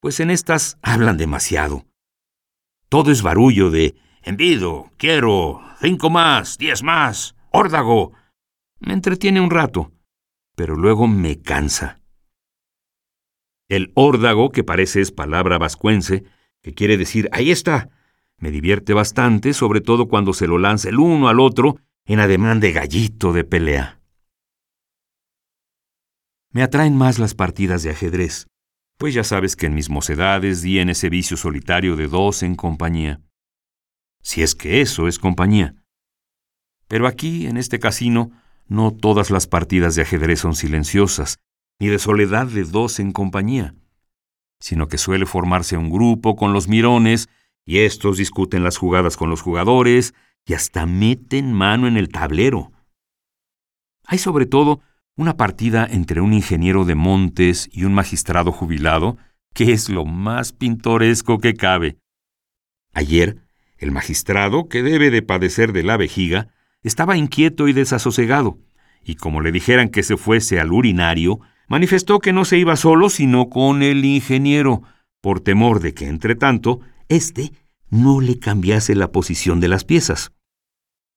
pues 0.00 0.20
en 0.20 0.30
estas 0.30 0.78
hablan 0.82 1.16
demasiado. 1.16 1.86
Todo 2.88 3.10
es 3.10 3.22
barullo 3.22 3.70
de 3.70 3.96
envido, 4.22 4.90
quiero, 4.96 5.62
cinco 5.80 6.10
más, 6.10 6.58
diez 6.58 6.82
más, 6.82 7.34
órdago. 7.50 8.12
Me 8.78 8.92
entretiene 8.94 9.40
un 9.40 9.50
rato 9.50 9.92
pero 10.58 10.74
luego 10.74 11.06
me 11.06 11.40
cansa. 11.40 12.00
El 13.68 13.92
órdago, 13.94 14.50
que 14.50 14.64
parece 14.64 15.00
es 15.00 15.12
palabra 15.12 15.56
vascuense, 15.56 16.24
que 16.62 16.74
quiere 16.74 16.96
decir 16.96 17.28
ahí 17.30 17.52
está, 17.52 17.90
me 18.38 18.50
divierte 18.50 18.92
bastante, 18.92 19.54
sobre 19.54 19.80
todo 19.80 20.08
cuando 20.08 20.32
se 20.32 20.48
lo 20.48 20.58
lanza 20.58 20.88
el 20.88 20.98
uno 20.98 21.28
al 21.28 21.38
otro 21.38 21.76
en 22.06 22.18
ademán 22.18 22.58
de 22.58 22.72
gallito 22.72 23.32
de 23.32 23.44
pelea. 23.44 24.00
Me 26.50 26.64
atraen 26.64 26.96
más 26.96 27.20
las 27.20 27.36
partidas 27.36 27.84
de 27.84 27.90
ajedrez, 27.90 28.48
pues 28.98 29.14
ya 29.14 29.24
sabes 29.24 29.56
que 29.56 29.66
en 29.66 29.74
mis 29.74 29.88
mocedades 29.88 30.60
di 30.60 30.80
en 30.80 30.90
ese 30.90 31.08
vicio 31.08 31.36
solitario 31.36 31.96
de 31.96 32.08
dos 32.08 32.42
en 32.42 32.56
compañía. 32.56 33.20
Si 34.22 34.42
es 34.42 34.56
que 34.56 34.80
eso 34.80 35.06
es 35.06 35.20
compañía. 35.20 35.76
Pero 36.88 37.06
aquí, 37.06 37.46
en 37.46 37.56
este 37.56 37.78
casino, 37.78 38.32
no 38.66 38.92
todas 38.92 39.30
las 39.30 39.46
partidas 39.46 39.94
de 39.94 40.02
ajedrez 40.02 40.40
son 40.40 40.54
silenciosas, 40.54 41.38
ni 41.78 41.86
de 41.86 42.00
soledad 42.00 42.48
de 42.48 42.64
dos 42.64 42.98
en 42.98 43.12
compañía, 43.12 43.74
sino 44.58 44.88
que 44.88 44.98
suele 44.98 45.26
formarse 45.26 45.76
un 45.76 45.90
grupo 45.90 46.34
con 46.34 46.52
los 46.52 46.66
mirones, 46.66 47.28
y 47.64 47.78
estos 47.80 48.16
discuten 48.16 48.64
las 48.64 48.78
jugadas 48.78 49.16
con 49.16 49.30
los 49.30 49.42
jugadores, 49.42 50.12
y 50.44 50.54
hasta 50.54 50.86
meten 50.86 51.52
mano 51.52 51.86
en 51.86 51.96
el 51.96 52.08
tablero. 52.08 52.72
Hay 54.04 54.18
sobre 54.18 54.46
todo 54.46 54.80
una 55.18 55.36
partida 55.36 55.86
entre 55.90 56.20
un 56.20 56.32
ingeniero 56.32 56.84
de 56.84 56.94
montes 56.94 57.68
y 57.72 57.84
un 57.84 57.92
magistrado 57.92 58.52
jubilado, 58.52 59.18
que 59.52 59.72
es 59.72 59.88
lo 59.88 60.04
más 60.04 60.52
pintoresco 60.52 61.38
que 61.38 61.54
cabe. 61.54 61.98
Ayer, 62.94 63.38
el 63.78 63.90
magistrado, 63.90 64.68
que 64.68 64.84
debe 64.84 65.10
de 65.10 65.22
padecer 65.22 65.72
de 65.72 65.82
la 65.82 65.96
vejiga, 65.96 66.54
estaba 66.84 67.16
inquieto 67.16 67.66
y 67.66 67.72
desasosegado, 67.72 68.58
y 69.04 69.16
como 69.16 69.40
le 69.40 69.50
dijeran 69.50 69.88
que 69.88 70.04
se 70.04 70.16
fuese 70.16 70.60
al 70.60 70.72
urinario, 70.72 71.40
manifestó 71.66 72.20
que 72.20 72.32
no 72.32 72.44
se 72.44 72.58
iba 72.58 72.76
solo, 72.76 73.10
sino 73.10 73.48
con 73.48 73.82
el 73.82 74.04
ingeniero, 74.04 74.84
por 75.20 75.40
temor 75.40 75.80
de 75.80 75.94
que, 75.94 76.06
entre 76.06 76.36
tanto, 76.36 76.78
éste 77.08 77.50
no 77.90 78.20
le 78.20 78.38
cambiase 78.38 78.94
la 78.94 79.10
posición 79.10 79.58
de 79.58 79.66
las 79.66 79.84
piezas. 79.84 80.30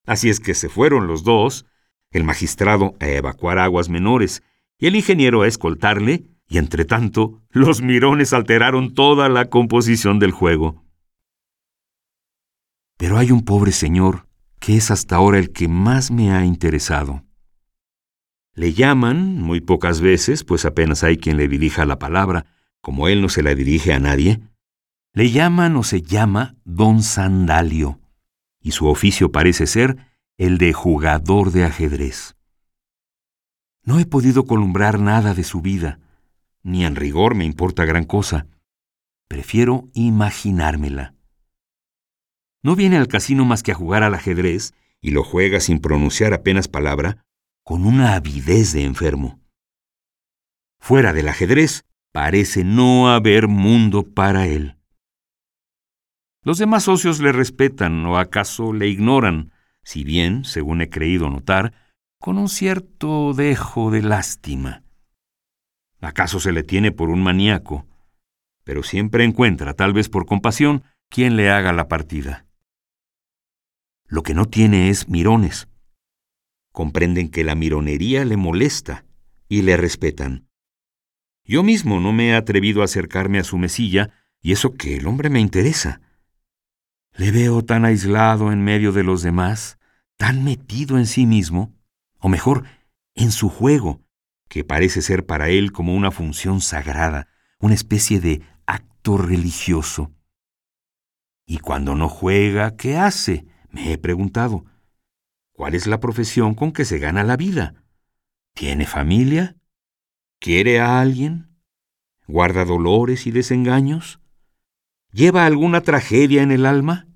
Así 0.08 0.32
es 0.32 0.40
que 0.40 0.56
se 0.56 0.70
fueron 0.70 1.06
los 1.06 1.24
dos, 1.24 1.68
el 2.12 2.24
magistrado 2.24 2.96
a 3.00 3.08
evacuar 3.08 3.60
aguas 3.60 3.90
menores 3.90 4.44
y 4.78 4.88
el 4.88 4.96
ingeniero 4.96 5.42
a 5.42 5.48
escoltarle, 5.48 6.26
y 6.48 6.58
entre 6.58 6.86
tanto, 6.86 7.42
los 7.50 7.82
mirones 7.82 8.34
alteraron 8.34 8.94
toda 8.94 9.30
la 9.30 9.50
composición 9.50 10.20
del 10.20 10.32
juego. 10.32 10.84
Pero 12.98 13.18
hay 13.18 13.32
un 13.32 13.44
pobre 13.44 13.72
señor 13.72 14.28
que 14.60 14.78
es 14.78 14.92
hasta 14.92 15.16
ahora 15.16 15.40
el 15.40 15.52
que 15.52 15.68
más 15.68 16.12
me 16.12 16.32
ha 16.32 16.46
interesado. 16.46 17.24
Le 18.54 18.74
llaman, 18.74 19.42
muy 19.42 19.60
pocas 19.60 20.02
veces, 20.02 20.44
pues 20.44 20.66
apenas 20.66 21.04
hay 21.04 21.18
quien 21.18 21.38
le 21.38 21.48
dirija 21.48 21.86
la 21.86 21.98
palabra, 21.98 22.46
como 22.80 23.08
él 23.08 23.22
no 23.22 23.30
se 23.30 23.42
la 23.42 23.56
dirige 23.56 23.92
a 23.92 24.00
nadie, 24.00 24.40
le 25.14 25.32
llaman 25.32 25.76
o 25.78 25.84
se 25.84 26.02
llama 26.04 26.56
Don 26.64 27.02
Sandalio, 27.02 28.00
y 28.62 28.72
su 28.72 28.88
oficio 28.88 29.32
parece 29.32 29.66
ser 29.66 30.11
el 30.38 30.58
de 30.58 30.74
jugador 30.74 31.52
de 31.52 31.66
ajedrez. 31.66 32.36
No 33.84 34.00
he 34.00 34.06
podido 34.06 34.46
columbrar 34.46 35.00
nada 35.00 35.34
de 35.34 35.44
su 35.44 35.62
vida, 35.62 36.00
ni 36.64 36.86
en 36.86 36.96
rigor 36.96 37.36
me 37.36 37.46
importa 37.46 37.86
gran 37.86 38.06
cosa. 38.06 38.48
Prefiero 39.28 39.90
imaginármela. 39.94 41.16
No 42.64 42.76
viene 42.76 42.98
al 42.98 43.08
casino 43.08 43.46
más 43.46 43.64
que 43.64 43.72
a 43.72 43.76
jugar 43.76 44.04
al 44.04 44.14
ajedrez 44.14 44.74
y 45.02 45.12
lo 45.12 45.24
juega 45.24 45.60
sin 45.60 45.80
pronunciar 45.80 46.34
apenas 46.34 46.68
palabra, 46.68 47.24
con 47.64 47.86
una 47.86 48.14
avidez 48.14 48.74
de 48.74 48.84
enfermo. 48.84 49.40
Fuera 50.80 51.14
del 51.14 51.28
ajedrez, 51.28 51.86
parece 52.12 52.64
no 52.64 53.10
haber 53.10 53.48
mundo 53.48 54.04
para 54.04 54.48
él. 54.48 54.78
Los 56.44 56.58
demás 56.58 56.84
socios 56.84 57.20
le 57.20 57.32
respetan 57.32 58.06
o 58.06 58.18
acaso 58.18 58.74
le 58.74 58.88
ignoran, 58.88 59.52
si 59.84 60.04
bien, 60.04 60.46
según 60.46 60.82
he 60.82 60.90
creído 60.90 61.30
notar, 61.30 61.74
con 62.20 62.38
un 62.38 62.50
cierto 62.50 63.34
dejo 63.34 63.92
de 63.92 64.02
lástima. 64.02 64.84
¿Acaso 66.00 66.40
se 66.40 66.52
le 66.52 66.64
tiene 66.64 66.92
por 66.92 67.10
un 67.10 67.22
maníaco? 67.22 67.88
Pero 68.64 68.84
siempre 68.84 69.24
encuentra, 69.24 69.74
tal 69.74 69.94
vez 69.94 70.10
por 70.10 70.26
compasión, 70.26 70.84
quien 71.10 71.36
le 71.36 71.50
haga 71.50 71.74
la 71.74 71.88
partida. 71.88 72.46
Lo 74.08 74.24
que 74.24 74.34
no 74.34 74.46
tiene 74.46 74.90
es 74.90 75.10
mirones. 75.10 75.68
Comprenden 76.72 77.30
que 77.30 77.44
la 77.44 77.56
mironería 77.56 78.24
le 78.26 78.38
molesta 78.38 79.06
y 79.48 79.62
le 79.64 79.78
respetan. 79.78 80.48
Yo 81.44 81.64
mismo 81.64 82.00
no 82.00 82.14
me 82.14 82.30
he 82.30 82.36
atrevido 82.36 82.82
a 82.82 82.86
acercarme 82.86 83.40
a 83.40 83.44
su 83.44 83.58
mesilla, 83.58 84.12
y 84.42 84.52
eso 84.52 84.74
que 84.74 84.96
el 84.96 85.08
hombre 85.08 85.30
me 85.30 85.40
interesa. 85.40 86.02
Le 87.18 87.32
veo 87.32 87.64
tan 87.64 87.86
aislado 87.86 88.52
en 88.52 88.64
medio 88.64 88.92
de 88.92 89.04
los 89.04 89.22
demás, 89.22 89.78
tan 90.18 90.44
metido 90.44 90.98
en 90.98 91.06
sí 91.06 91.26
mismo, 91.26 91.76
o 92.20 92.30
mejor, 92.30 92.66
en 93.16 93.32
su 93.32 93.50
juego, 93.50 94.02
que 94.48 94.64
parece 94.64 95.02
ser 95.02 95.26
para 95.26 95.50
él 95.50 95.72
como 95.72 95.96
una 95.96 96.12
función 96.12 96.62
sagrada, 96.62 97.28
una 97.60 97.74
especie 97.74 98.22
de 98.22 98.42
acto 98.66 99.18
religioso. 99.18 100.14
Y 101.46 101.60
cuando 101.60 101.96
no 101.96 102.08
juega, 102.08 102.76
¿qué 102.78 102.98
hace? 102.98 103.46
Me 103.70 103.92
he 103.92 103.98
preguntado, 103.98 104.66
¿cuál 105.52 105.76
es 105.76 105.88
la 105.88 106.00
profesión 106.00 106.56
con 106.56 106.72
que 106.72 106.86
se 106.86 107.00
gana 107.00 107.24
la 107.24 107.36
vida? 107.36 107.84
¿Tiene 108.54 108.86
familia? 108.86 109.58
¿Quiere 110.40 110.80
a 110.80 111.02
alguien? 111.02 111.58
¿Guarda 112.28 112.64
dolores 112.64 113.28
y 113.28 113.32
desengaños? 113.32 114.21
¿Lleva 115.14 115.46
alguna 115.46 115.82
tragedia 115.82 116.42
en 116.42 116.52
el 116.52 116.66
alma? 116.66 117.08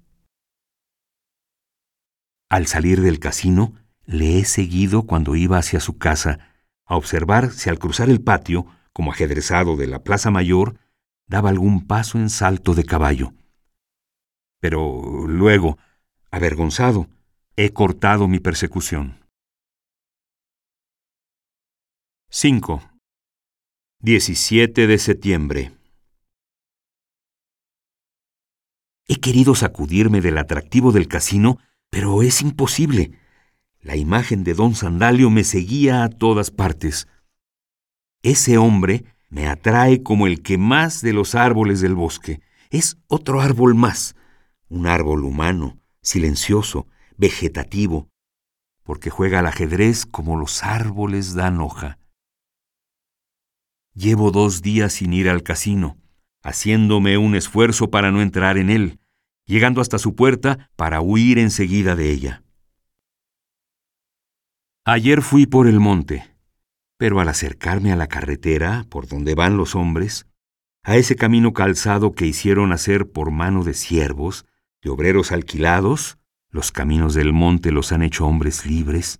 Al 2.49 2.67
salir 2.67 3.01
del 3.01 3.19
casino, 3.19 3.73
le 4.03 4.39
he 4.39 4.45
seguido 4.45 5.03
cuando 5.03 5.35
iba 5.37 5.57
hacia 5.57 5.79
su 5.79 5.97
casa, 5.97 6.53
a 6.85 6.97
observar 6.97 7.51
si 7.51 7.69
al 7.69 7.79
cruzar 7.79 8.09
el 8.09 8.21
patio, 8.21 8.65
como 8.91 9.11
ajedrezado 9.11 9.77
de 9.77 9.87
la 9.87 10.03
Plaza 10.03 10.29
Mayor, 10.29 10.77
daba 11.27 11.49
algún 11.49 11.87
paso 11.87 12.17
en 12.17 12.29
salto 12.29 12.75
de 12.75 12.83
caballo. 12.83 13.33
Pero 14.59 15.25
luego, 15.27 15.77
avergonzado, 16.31 17.07
he 17.55 17.71
cortado 17.71 18.27
mi 18.27 18.39
persecución. 18.39 19.25
5. 22.29 22.91
17 24.01 24.87
de 24.87 24.97
septiembre. 24.97 25.84
He 29.07 29.17
querido 29.17 29.53
sacudirme 29.53 30.19
del 30.21 30.37
atractivo 30.37 30.91
del 30.91 31.07
casino, 31.07 31.59
pero 31.89 32.23
es 32.23 32.41
imposible. 32.41 33.11
La 33.79 33.95
imagen 33.95 34.43
de 34.43 34.55
don 34.55 34.73
Sandalio 34.73 35.29
me 35.29 35.43
seguía 35.43 36.03
a 36.03 36.09
todas 36.09 36.49
partes. 36.49 37.07
Ese 38.23 38.57
hombre 38.57 39.05
me 39.29 39.47
atrae 39.47 40.01
como 40.01 40.25
el 40.25 40.41
que 40.41 40.57
más 40.57 41.01
de 41.01 41.13
los 41.13 41.35
árboles 41.35 41.81
del 41.81 41.93
bosque. 41.93 42.41
Es 42.71 42.97
otro 43.07 43.41
árbol 43.41 43.75
más, 43.75 44.15
un 44.69 44.87
árbol 44.87 45.23
humano, 45.23 45.79
silencioso, 46.01 46.87
vegetativo, 47.15 48.09
porque 48.83 49.11
juega 49.11 49.39
al 49.39 49.45
ajedrez 49.45 50.07
como 50.07 50.37
los 50.37 50.63
árboles 50.63 51.35
dan 51.35 51.61
hoja. 51.61 51.99
Llevo 53.93 54.31
dos 54.31 54.63
días 54.63 54.93
sin 54.93 55.13
ir 55.13 55.29
al 55.29 55.43
casino, 55.43 55.97
haciéndome 56.45 57.17
un 57.17 57.35
esfuerzo 57.35 57.89
para 57.89 58.11
no 58.11 58.21
entrar 58.21 58.57
en 58.57 58.69
él, 58.69 58.99
llegando 59.45 59.81
hasta 59.81 59.97
su 59.97 60.15
puerta 60.15 60.69
para 60.75 61.01
huir 61.01 61.39
enseguida 61.39 61.95
de 61.95 62.11
ella. 62.11 62.43
Ayer 64.85 65.21
fui 65.21 65.47
por 65.47 65.67
el 65.67 65.79
monte, 65.79 66.35
pero 66.97 67.19
al 67.19 67.27
acercarme 67.27 67.91
a 67.91 67.95
la 67.95 68.07
carretera 68.07 68.85
por 68.89 69.07
donde 69.07 69.33
van 69.33 69.57
los 69.57 69.75
hombres, 69.75 70.27
a 70.83 70.95
ese 70.95 71.15
camino 71.15 71.51
calzado 71.51 72.13
que 72.13 72.27
hicieron 72.27 72.71
hacer 72.71 73.11
por 73.11 73.31
mano 73.31 73.63
de 73.63 73.73
siervos, 73.73 74.45
de 74.83 74.91
obreros 74.91 75.31
alquilados, 75.31 76.19
los 76.51 76.71
caminos 76.71 77.15
del 77.15 77.33
monte 77.33 77.71
los 77.71 77.91
han 77.91 78.03
hecho 78.03 78.27
hombres 78.27 78.67
libres, 78.67 79.19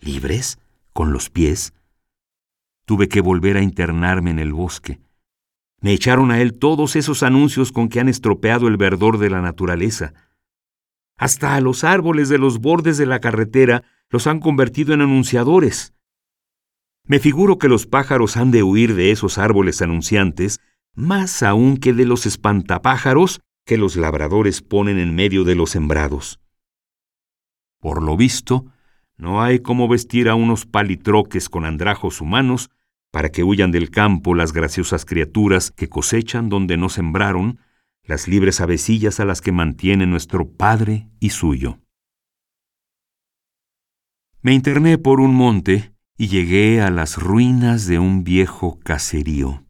libres, 0.00 0.60
con 0.92 1.12
los 1.12 1.28
pies, 1.28 1.74
Tuve 2.84 3.08
que 3.08 3.20
volver 3.20 3.56
a 3.56 3.62
internarme 3.62 4.30
en 4.30 4.38
el 4.38 4.52
bosque. 4.52 5.00
Me 5.82 5.92
echaron 5.92 6.30
a 6.30 6.40
él 6.40 6.54
todos 6.54 6.94
esos 6.94 7.24
anuncios 7.24 7.72
con 7.72 7.88
que 7.88 7.98
han 7.98 8.08
estropeado 8.08 8.68
el 8.68 8.76
verdor 8.76 9.18
de 9.18 9.28
la 9.28 9.42
naturaleza. 9.42 10.14
Hasta 11.16 11.56
a 11.56 11.60
los 11.60 11.82
árboles 11.82 12.28
de 12.28 12.38
los 12.38 12.60
bordes 12.60 12.98
de 12.98 13.06
la 13.06 13.18
carretera 13.18 13.82
los 14.08 14.28
han 14.28 14.38
convertido 14.38 14.94
en 14.94 15.00
anunciadores. 15.00 15.92
Me 17.04 17.18
figuro 17.18 17.58
que 17.58 17.68
los 17.68 17.86
pájaros 17.86 18.36
han 18.36 18.52
de 18.52 18.62
huir 18.62 18.94
de 18.94 19.10
esos 19.10 19.38
árboles 19.38 19.82
anunciantes, 19.82 20.60
más 20.94 21.42
aún 21.42 21.76
que 21.76 21.92
de 21.92 22.04
los 22.04 22.26
espantapájaros 22.26 23.40
que 23.64 23.76
los 23.76 23.96
labradores 23.96 24.62
ponen 24.62 24.98
en 24.98 25.16
medio 25.16 25.42
de 25.42 25.56
los 25.56 25.70
sembrados. 25.70 26.40
Por 27.80 28.02
lo 28.02 28.16
visto, 28.16 28.66
no 29.16 29.42
hay 29.42 29.58
como 29.58 29.88
vestir 29.88 30.28
a 30.28 30.36
unos 30.36 30.64
palitroques 30.64 31.48
con 31.48 31.64
andrajos 31.64 32.20
humanos 32.20 32.70
para 33.12 33.30
que 33.30 33.44
huyan 33.44 33.70
del 33.70 33.90
campo 33.90 34.34
las 34.34 34.52
graciosas 34.52 35.04
criaturas 35.04 35.70
que 35.70 35.88
cosechan 35.88 36.48
donde 36.48 36.76
no 36.76 36.88
sembraron, 36.88 37.60
las 38.02 38.26
libres 38.26 38.60
avecillas 38.60 39.20
a 39.20 39.24
las 39.24 39.40
que 39.40 39.52
mantiene 39.52 40.06
nuestro 40.06 40.50
Padre 40.50 41.08
y 41.20 41.30
suyo. 41.30 41.78
Me 44.40 44.54
interné 44.54 44.98
por 44.98 45.20
un 45.20 45.34
monte 45.34 45.92
y 46.16 46.28
llegué 46.28 46.80
a 46.80 46.90
las 46.90 47.18
ruinas 47.18 47.86
de 47.86 47.98
un 47.98 48.24
viejo 48.24 48.80
caserío. 48.80 49.64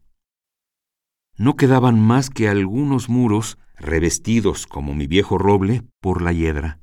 No 1.35 1.55
quedaban 1.55 1.99
más 1.99 2.29
que 2.29 2.47
algunos 2.47 3.09
muros 3.09 3.57
revestidos 3.75 4.67
como 4.67 4.95
mi 4.95 5.05
viejo 5.05 5.37
roble 5.37 5.83
por 5.99 6.21
la 6.21 6.31
hiedra. 6.31 6.79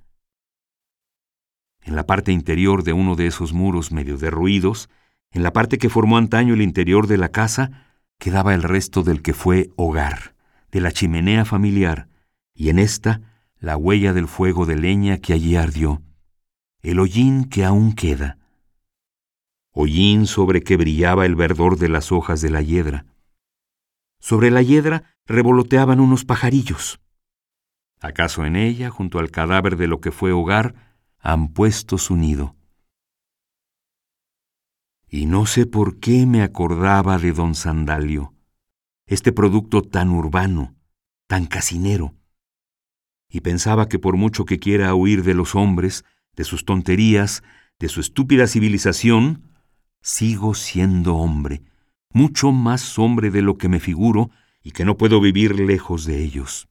En 1.80 1.96
la 1.96 2.04
parte 2.04 2.32
interior 2.32 2.82
de 2.84 2.92
uno 2.92 3.16
de 3.16 3.26
esos 3.26 3.54
muros 3.54 3.92
medio 3.92 4.18
derruidos, 4.18 4.90
en 5.32 5.42
la 5.42 5.52
parte 5.52 5.78
que 5.78 5.88
formó 5.88 6.18
antaño 6.18 6.54
el 6.54 6.62
interior 6.62 7.06
de 7.06 7.18
la 7.18 7.30
casa, 7.30 7.86
quedaba 8.18 8.54
el 8.54 8.62
resto 8.62 9.02
del 9.02 9.22
que 9.22 9.32
fue 9.32 9.70
hogar, 9.76 10.34
de 10.70 10.80
la 10.80 10.92
chimenea 10.92 11.44
familiar, 11.44 12.08
y 12.54 12.70
en 12.70 12.78
esta 12.78 13.20
la 13.58 13.76
huella 13.76 14.12
del 14.12 14.26
fuego 14.26 14.66
de 14.66 14.76
leña 14.76 15.18
que 15.18 15.32
allí 15.32 15.56
ardió, 15.56 16.02
el 16.82 16.98
hollín 16.98 17.44
que 17.44 17.64
aún 17.64 17.92
queda. 17.92 18.38
Hollín 19.72 20.26
sobre 20.26 20.62
que 20.62 20.76
brillaba 20.76 21.26
el 21.26 21.36
verdor 21.36 21.78
de 21.78 21.88
las 21.88 22.10
hojas 22.10 22.40
de 22.40 22.50
la 22.50 22.62
hiedra. 22.62 23.06
Sobre 24.18 24.50
la 24.50 24.62
hiedra 24.62 25.14
revoloteaban 25.26 26.00
unos 26.00 26.24
pajarillos. 26.24 27.00
¿Acaso 28.00 28.44
en 28.44 28.56
ella, 28.56 28.90
junto 28.90 29.18
al 29.18 29.30
cadáver 29.30 29.76
de 29.76 29.86
lo 29.86 30.00
que 30.00 30.10
fue 30.10 30.32
hogar, 30.32 30.74
han 31.20 31.52
puesto 31.52 31.98
su 31.98 32.16
nido. 32.16 32.56
Y 35.10 35.26
no 35.26 35.44
sé 35.44 35.66
por 35.66 35.98
qué 35.98 36.24
me 36.24 36.42
acordaba 36.42 37.18
de 37.18 37.32
don 37.32 37.56
Sandalio, 37.56 38.32
este 39.06 39.32
producto 39.32 39.82
tan 39.82 40.10
urbano, 40.10 40.76
tan 41.26 41.46
casinero. 41.46 42.14
Y 43.28 43.40
pensaba 43.40 43.88
que 43.88 43.98
por 43.98 44.16
mucho 44.16 44.44
que 44.44 44.60
quiera 44.60 44.94
huir 44.94 45.24
de 45.24 45.34
los 45.34 45.56
hombres, 45.56 46.04
de 46.36 46.44
sus 46.44 46.64
tonterías, 46.64 47.42
de 47.80 47.88
su 47.88 48.00
estúpida 48.00 48.46
civilización, 48.46 49.50
sigo 50.00 50.54
siendo 50.54 51.16
hombre, 51.16 51.62
mucho 52.12 52.52
más 52.52 52.96
hombre 52.96 53.32
de 53.32 53.42
lo 53.42 53.58
que 53.58 53.68
me 53.68 53.80
figuro 53.80 54.30
y 54.62 54.70
que 54.70 54.84
no 54.84 54.96
puedo 54.96 55.20
vivir 55.20 55.58
lejos 55.58 56.04
de 56.04 56.22
ellos. 56.22 56.68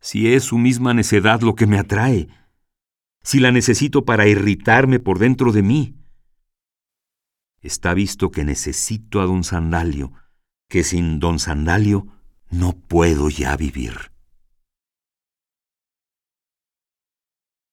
Si 0.00 0.32
es 0.32 0.44
su 0.44 0.56
misma 0.56 0.94
necedad 0.94 1.42
lo 1.42 1.54
que 1.54 1.66
me 1.66 1.78
atrae, 1.78 2.28
si 3.22 3.40
la 3.40 3.52
necesito 3.52 4.06
para 4.06 4.26
irritarme 4.26 5.00
por 5.00 5.18
dentro 5.18 5.52
de 5.52 5.62
mí. 5.62 5.97
Está 7.60 7.94
visto 7.94 8.30
que 8.30 8.44
necesito 8.44 9.20
a 9.20 9.24
don 9.24 9.44
Sandalio, 9.44 10.12
que 10.68 10.84
sin 10.84 11.18
don 11.18 11.38
Sandalio 11.38 12.06
no 12.50 12.72
puedo 12.72 13.28
ya 13.28 13.56
vivir. 13.56 14.12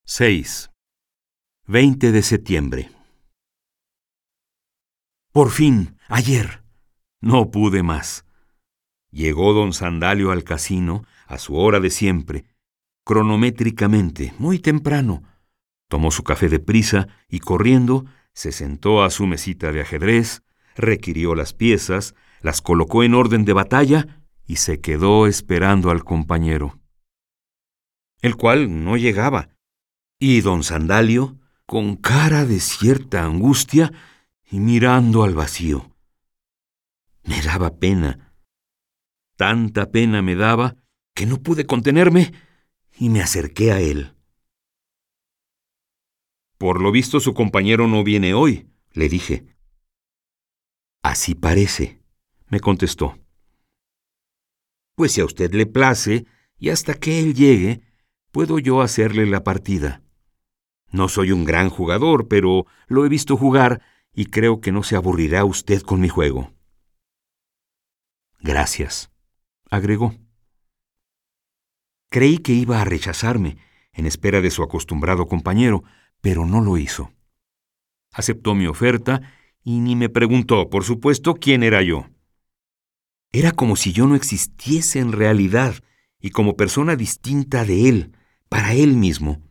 6. 0.05 0.71
20 1.67 2.11
de 2.11 2.21
septiembre. 2.21 2.91
Por 5.31 5.51
fin, 5.51 5.97
ayer. 6.07 6.63
No 7.21 7.51
pude 7.51 7.83
más. 7.83 8.25
Llegó 9.11 9.53
don 9.53 9.73
Sandalio 9.73 10.31
al 10.31 10.43
casino 10.43 11.05
a 11.25 11.37
su 11.37 11.55
hora 11.55 11.79
de 11.79 11.89
siempre, 11.89 12.45
cronométricamente, 13.03 14.33
muy 14.37 14.59
temprano, 14.59 15.23
Tomó 15.87 16.11
su 16.11 16.23
café 16.23 16.49
de 16.49 16.59
prisa 16.59 17.07
y 17.29 17.39
corriendo 17.39 18.05
se 18.35 18.51
sentó 18.51 19.03
a 19.03 19.09
su 19.09 19.25
mesita 19.25 19.71
de 19.71 19.81
ajedrez, 19.81 20.43
requirió 20.75 21.33
las 21.35 21.53
piezas, 21.53 22.13
las 22.41 22.61
colocó 22.61 23.03
en 23.03 23.15
orden 23.15 23.45
de 23.45 23.53
batalla 23.53 24.23
y 24.45 24.57
se 24.57 24.81
quedó 24.81 25.25
esperando 25.25 25.89
al 25.89 26.03
compañero. 26.03 26.79
El 28.21 28.35
cual 28.35 28.83
no 28.83 28.97
llegaba, 28.97 29.49
y 30.19 30.41
don 30.41 30.63
Sandalio, 30.63 31.39
con 31.65 31.95
cara 31.95 32.45
de 32.45 32.59
cierta 32.59 33.23
angustia 33.23 33.91
y 34.51 34.59
mirando 34.59 35.23
al 35.23 35.33
vacío. 35.33 35.95
Me 37.23 37.41
daba 37.41 37.79
pena. 37.79 38.33
Tanta 39.37 39.91
pena 39.91 40.21
me 40.21 40.35
daba 40.35 40.75
que 41.13 41.25
no 41.25 41.41
pude 41.41 41.65
contenerme 41.65 42.33
y 42.97 43.09
me 43.09 43.21
acerqué 43.21 43.71
a 43.71 43.79
él. 43.79 44.14
Por 46.57 46.81
lo 46.81 46.91
visto 46.91 47.19
su 47.19 47.33
compañero 47.33 47.87
no 47.87 48.03
viene 48.03 48.33
hoy, 48.33 48.69
le 48.93 49.09
dije. 49.09 49.45
Así 51.03 51.35
parece, 51.35 52.01
me 52.47 52.59
contestó. 52.59 53.17
Pues 54.95 55.11
si 55.11 55.21
a 55.21 55.25
usted 55.25 55.53
le 55.53 55.65
place, 55.65 56.25
y 56.57 56.69
hasta 56.69 56.93
que 56.93 57.19
él 57.19 57.33
llegue, 57.33 57.81
puedo 58.31 58.59
yo 58.59 58.81
hacerle 58.81 59.25
la 59.25 59.43
partida. 59.43 60.01
No 60.91 61.09
soy 61.09 61.31
un 61.31 61.43
gran 61.43 61.69
jugador, 61.69 62.27
pero 62.27 62.65
lo 62.87 63.05
he 63.05 63.09
visto 63.09 63.35
jugar 63.35 63.81
y 64.13 64.27
creo 64.27 64.61
que 64.61 64.71
no 64.71 64.81
se 64.83 64.95
aburrirá 64.95 65.43
usted 65.43 65.81
con 65.81 65.99
mi 65.99 66.07
juego. 66.07 66.53
Gracias, 68.39 69.11
agregó. 69.69 70.15
Creí 72.09 72.37
que 72.37 72.53
iba 72.53 72.81
a 72.81 72.85
rechazarme, 72.85 73.57
en 73.91 74.05
espera 74.05 74.39
de 74.39 74.51
su 74.51 74.63
acostumbrado 74.63 75.27
compañero, 75.27 75.83
pero 76.25 76.47
no 76.47 76.59
lo 76.59 76.79
hizo. 76.79 77.13
Aceptó 78.11 78.55
mi 78.55 78.65
oferta 78.65 79.31
y 79.63 79.79
ni 79.79 79.95
me 79.95 80.09
preguntó, 80.09 80.71
por 80.71 80.83
supuesto, 80.83 81.35
quién 81.35 81.61
era 81.61 81.83
yo. 81.83 82.07
Era 83.31 83.51
como 83.51 83.75
si 83.75 83.93
yo 83.93 84.07
no 84.07 84.15
existiese 84.15 84.97
en 84.97 85.11
realidad 85.11 85.75
y 86.19 86.31
como 86.31 86.55
persona 86.55 86.95
distinta 86.95 87.63
de 87.63 87.89
él, 87.89 88.17
para 88.49 88.73
él 88.73 88.97
mismo. 88.97 89.43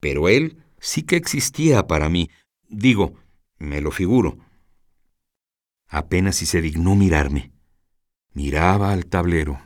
Pero 0.00 0.30
él 0.30 0.64
sí 0.78 1.02
que 1.02 1.16
existía 1.16 1.86
para 1.86 2.08
mí, 2.08 2.30
digo, 2.70 3.12
me 3.58 3.82
lo 3.82 3.90
figuro. 3.90 4.38
Apenas 5.86 6.36
si 6.36 6.46
se 6.46 6.62
dignó 6.62 6.96
mirarme. 6.96 7.52
Miraba 8.32 8.90
al 8.94 9.04
tablero. 9.04 9.60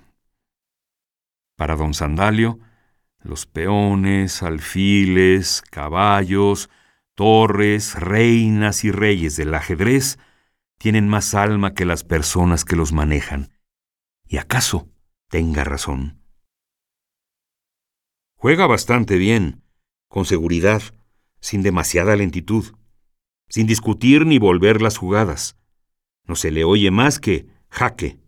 Para 1.55 1.77
don 1.77 1.95
Sandalio, 1.95 2.59
los 3.23 3.47
peones, 3.47 4.43
alfiles, 4.43 5.63
caballos, 5.71 6.71
torres, 7.15 7.95
reinas 7.95 8.85
y 8.85 8.91
reyes 8.91 9.37
del 9.37 9.55
ajedrez 9.55 10.19
tienen 10.79 11.09
más 11.09 11.35
alma 11.35 11.75
que 11.75 11.85
las 11.85 12.03
personas 12.03 12.65
que 12.65 12.75
los 12.75 12.93
manejan. 12.93 13.53
¿Y 14.27 14.39
acaso 14.39 14.89
tenga 15.29 15.63
razón? 15.63 16.21
Juega 18.35 18.67
bastante 18.67 19.17
bien, 19.17 19.63
con 20.09 20.25
seguridad, 20.25 20.83
sin 21.41 21.63
demasiada 21.63 22.17
lentitud, 22.17 22.75
sin 23.49 23.69
discutir 23.69 24.27
ni 24.27 24.39
volver 24.39 24.83
las 24.83 24.99
jugadas. 24.99 25.57
No 26.25 26.35
se 26.35 26.51
le 26.51 26.65
oye 26.65 26.91
más 26.91 27.21
que 27.21 27.47
jaque. 27.69 28.19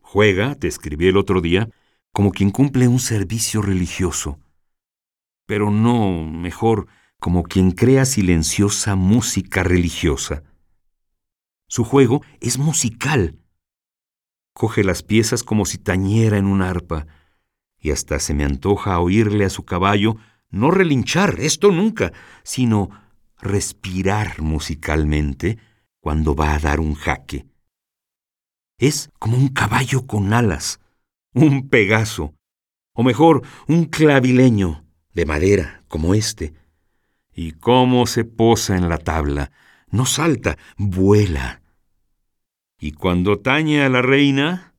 Juega, 0.00 0.54
te 0.56 0.66
escribí 0.66 1.06
el 1.06 1.16
otro 1.16 1.40
día, 1.40 1.68
como 2.12 2.32
quien 2.32 2.50
cumple 2.50 2.88
un 2.88 2.98
servicio 2.98 3.62
religioso. 3.62 4.38
Pero 5.46 5.70
no, 5.70 6.24
mejor, 6.24 6.88
como 7.20 7.42
quien 7.42 7.70
crea 7.70 8.04
silenciosa 8.04 8.94
música 8.94 9.62
religiosa. 9.62 10.42
Su 11.68 11.84
juego 11.84 12.22
es 12.40 12.58
musical. 12.58 13.38
Coge 14.52 14.84
las 14.84 15.02
piezas 15.02 15.42
como 15.42 15.66
si 15.66 15.78
tañera 15.78 16.38
en 16.38 16.46
un 16.46 16.62
arpa, 16.62 17.06
y 17.78 17.90
hasta 17.90 18.18
se 18.18 18.34
me 18.34 18.44
antoja 18.44 18.98
oírle 18.98 19.44
a 19.44 19.50
su 19.50 19.64
caballo 19.64 20.16
no 20.50 20.70
relinchar, 20.70 21.40
esto 21.40 21.70
nunca, 21.70 22.12
sino 22.42 22.90
respirar 23.38 24.40
musicalmente 24.40 25.58
cuando 26.00 26.34
va 26.34 26.54
a 26.54 26.58
dar 26.58 26.80
un 26.80 26.94
jaque. 26.94 27.46
Es 28.78 29.10
como 29.18 29.36
un 29.36 29.48
caballo 29.48 30.06
con 30.06 30.32
alas, 30.32 30.80
un 31.36 31.68
pegaso, 31.68 32.34
o 32.94 33.02
mejor, 33.02 33.42
un 33.68 33.84
clavileño 33.84 34.84
de 35.12 35.26
madera 35.26 35.84
como 35.86 36.14
este 36.14 36.54
y 37.34 37.52
cómo 37.52 38.06
se 38.06 38.24
posa 38.24 38.76
en 38.76 38.88
la 38.88 38.98
tabla. 38.98 39.52
No 39.90 40.06
salta, 40.06 40.56
vuela. 40.78 41.62
Y 42.80 42.92
cuando 42.92 43.38
tañe 43.38 43.82
a 43.82 43.90
la 43.90 44.00
reina, 44.00 44.74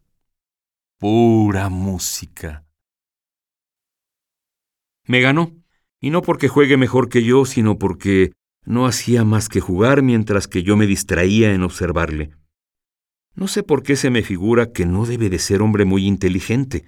pura 0.97 1.69
música. 1.69 2.65
Me 5.05 5.21
ganó, 5.21 5.55
y 6.01 6.09
no 6.09 6.23
porque 6.23 6.47
juegue 6.47 6.75
mejor 6.75 7.07
que 7.07 7.23
yo, 7.23 7.45
sino 7.45 7.77
porque 7.77 8.31
no 8.65 8.87
hacía 8.87 9.23
más 9.23 9.47
que 9.47 9.61
jugar 9.61 10.01
mientras 10.01 10.47
que 10.47 10.63
yo 10.63 10.75
me 10.75 10.87
distraía 10.87 11.53
en 11.53 11.63
observarle. 11.63 12.31
No 13.38 13.47
sé 13.47 13.62
por 13.62 13.84
qué 13.84 13.95
se 13.95 14.10
me 14.10 14.23
figura 14.23 14.71
que 14.71 14.88
no 14.88 15.06
debe 15.06 15.30
de 15.30 15.38
ser 15.38 15.62
hombre 15.62 15.86
muy 15.86 16.08
inteligente, 16.08 16.86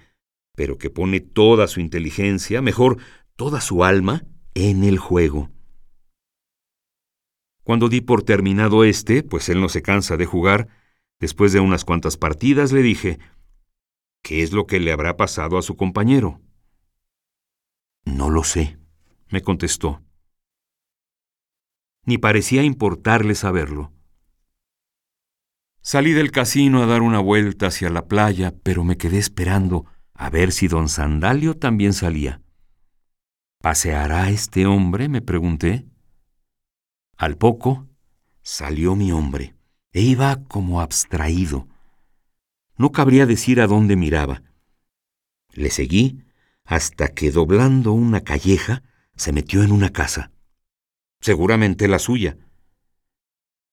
pero 0.56 0.78
que 0.78 0.90
pone 0.90 1.20
toda 1.20 1.68
su 1.68 1.78
inteligencia, 1.78 2.60
mejor, 2.60 2.98
toda 3.36 3.60
su 3.60 3.84
alma, 3.84 4.26
en 4.54 4.82
el 4.82 4.98
juego. 4.98 5.48
Cuando 7.62 7.88
di 7.88 8.00
por 8.00 8.24
terminado 8.24 8.82
este, 8.82 9.22
pues 9.22 9.48
él 9.48 9.60
no 9.60 9.68
se 9.68 9.80
cansa 9.80 10.16
de 10.16 10.26
jugar, 10.26 10.66
después 11.20 11.52
de 11.52 11.60
unas 11.60 11.84
cuantas 11.84 12.16
partidas 12.16 12.72
le 12.72 12.82
dije, 12.82 13.20
¿qué 14.20 14.42
es 14.42 14.50
lo 14.50 14.66
que 14.66 14.80
le 14.80 14.90
habrá 14.90 15.16
pasado 15.16 15.56
a 15.56 15.62
su 15.62 15.76
compañero? 15.76 16.40
No 18.04 18.28
lo 18.28 18.42
sé, 18.42 18.76
me 19.28 19.40
contestó. 19.40 20.02
Ni 22.04 22.18
parecía 22.18 22.64
importarle 22.64 23.36
saberlo. 23.36 23.92
Salí 25.82 26.12
del 26.12 26.30
casino 26.30 26.82
a 26.82 26.86
dar 26.86 27.00
una 27.00 27.20
vuelta 27.20 27.68
hacia 27.68 27.88
la 27.88 28.06
playa, 28.06 28.54
pero 28.62 28.84
me 28.84 28.98
quedé 28.98 29.18
esperando 29.18 29.86
a 30.12 30.28
ver 30.28 30.52
si 30.52 30.68
don 30.68 30.88
Sandalio 30.88 31.56
también 31.56 31.94
salía. 31.94 32.42
¿Paseará 33.62 34.28
este 34.30 34.66
hombre? 34.66 35.08
me 35.08 35.22
pregunté. 35.22 35.86
Al 37.16 37.36
poco 37.36 37.88
salió 38.42 38.94
mi 38.94 39.12
hombre, 39.12 39.54
e 39.92 40.02
iba 40.02 40.44
como 40.44 40.80
abstraído. 40.80 41.66
No 42.76 42.92
cabría 42.92 43.26
decir 43.26 43.60
a 43.60 43.66
dónde 43.66 43.96
miraba. 43.96 44.42
Le 45.52 45.70
seguí 45.70 46.24
hasta 46.64 47.08
que 47.08 47.30
doblando 47.30 47.92
una 47.92 48.20
calleja 48.20 48.82
se 49.16 49.32
metió 49.32 49.62
en 49.62 49.72
una 49.72 49.90
casa. 49.90 50.30
Seguramente 51.20 51.88
la 51.88 51.98
suya. 51.98 52.38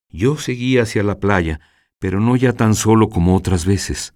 Yo 0.09 0.37
seguí 0.37 0.77
hacia 0.77 1.03
la 1.03 1.19
playa, 1.19 1.59
pero 1.99 2.19
no 2.19 2.35
ya 2.35 2.53
tan 2.53 2.75
solo 2.75 3.09
como 3.09 3.35
otras 3.35 3.65
veces. 3.65 4.13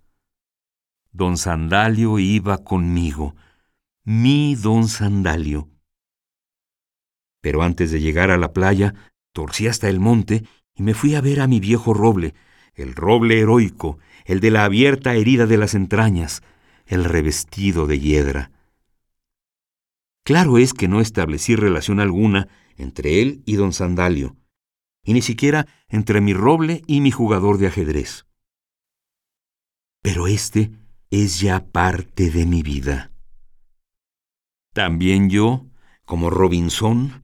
Don 1.12 1.38
Sandalio 1.38 2.20
iba 2.20 2.60
conmigo, 2.60 3.36
mi 4.04 4.56
don 4.56 4.88
Sandalio. 4.88 5.70
Pero 7.42 7.64
antes 7.64 7.92
de 7.92 8.00
llegar 8.00 8.32
a 8.32 8.38
la 8.38 8.54
playa, 8.54 8.94
Torcí 9.34 9.68
hasta 9.68 9.88
el 9.88 10.00
monte 10.00 10.44
y 10.76 10.84
me 10.84 10.94
fui 10.94 11.16
a 11.16 11.22
ver 11.22 11.40
a 11.40 11.48
mi 11.48 11.60
viejo 11.60 11.94
roble, 11.94 12.34
el 12.74 12.94
roble 12.96 13.40
heroico, 13.40 13.98
el 14.26 14.40
de 14.40 14.52
la 14.52 14.66
abierta 14.66 15.16
herida 15.16 15.46
de 15.46 15.58
las 15.58 15.74
entrañas, 15.74 16.42
el 16.86 17.06
revestido 17.06 17.88
de 17.88 18.00
hiedra. 18.00 18.52
Claro 20.24 20.58
es 20.58 20.74
que 20.74 20.88
no 20.88 21.02
establecí 21.02 21.56
relación 21.56 22.00
alguna 22.00 22.48
entre 22.78 23.22
él 23.22 23.42
y 23.46 23.56
don 23.56 23.74
Sandalio, 23.74 24.36
y 25.04 25.14
ni 25.14 25.22
siquiera 25.22 25.68
entre 25.90 26.22
mi 26.22 26.34
roble 26.34 26.84
y 26.88 27.02
mi 27.02 27.12
jugador 27.12 27.58
de 27.58 27.68
ajedrez. 27.68 28.26
Pero 30.02 30.28
este 30.28 30.72
es 31.10 31.40
ya 31.40 31.66
parte 31.66 32.30
de 32.30 32.46
mi 32.46 32.64
vida. 32.64 33.12
También 34.74 35.30
yo, 35.30 35.68
como 36.06 36.30
Robinson, 36.30 37.22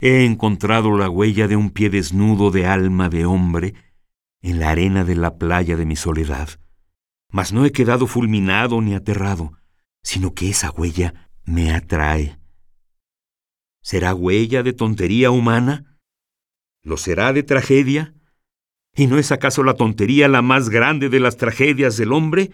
He 0.00 0.26
encontrado 0.26 0.98
la 0.98 1.08
huella 1.08 1.48
de 1.48 1.56
un 1.56 1.70
pie 1.70 1.88
desnudo 1.88 2.50
de 2.50 2.66
alma 2.66 3.08
de 3.08 3.24
hombre 3.24 3.74
en 4.42 4.60
la 4.60 4.70
arena 4.70 5.02
de 5.02 5.14
la 5.14 5.38
playa 5.38 5.76
de 5.76 5.86
mi 5.86 5.96
soledad. 5.96 6.48
Mas 7.30 7.54
no 7.54 7.64
he 7.64 7.72
quedado 7.72 8.06
fulminado 8.06 8.82
ni 8.82 8.94
aterrado, 8.94 9.52
sino 10.02 10.34
que 10.34 10.50
esa 10.50 10.70
huella 10.70 11.30
me 11.44 11.72
atrae. 11.72 12.38
¿Será 13.82 14.14
huella 14.14 14.62
de 14.62 14.72
tontería 14.72 15.30
humana? 15.30 15.93
¿Lo 16.84 16.98
será 16.98 17.32
de 17.32 17.42
tragedia? 17.42 18.14
¿Y 18.94 19.06
no 19.06 19.16
es 19.16 19.32
acaso 19.32 19.64
la 19.64 19.72
tontería 19.72 20.28
la 20.28 20.42
más 20.42 20.68
grande 20.68 21.08
de 21.08 21.18
las 21.18 21.38
tragedias 21.38 21.96
del 21.96 22.12
hombre? 22.12 22.50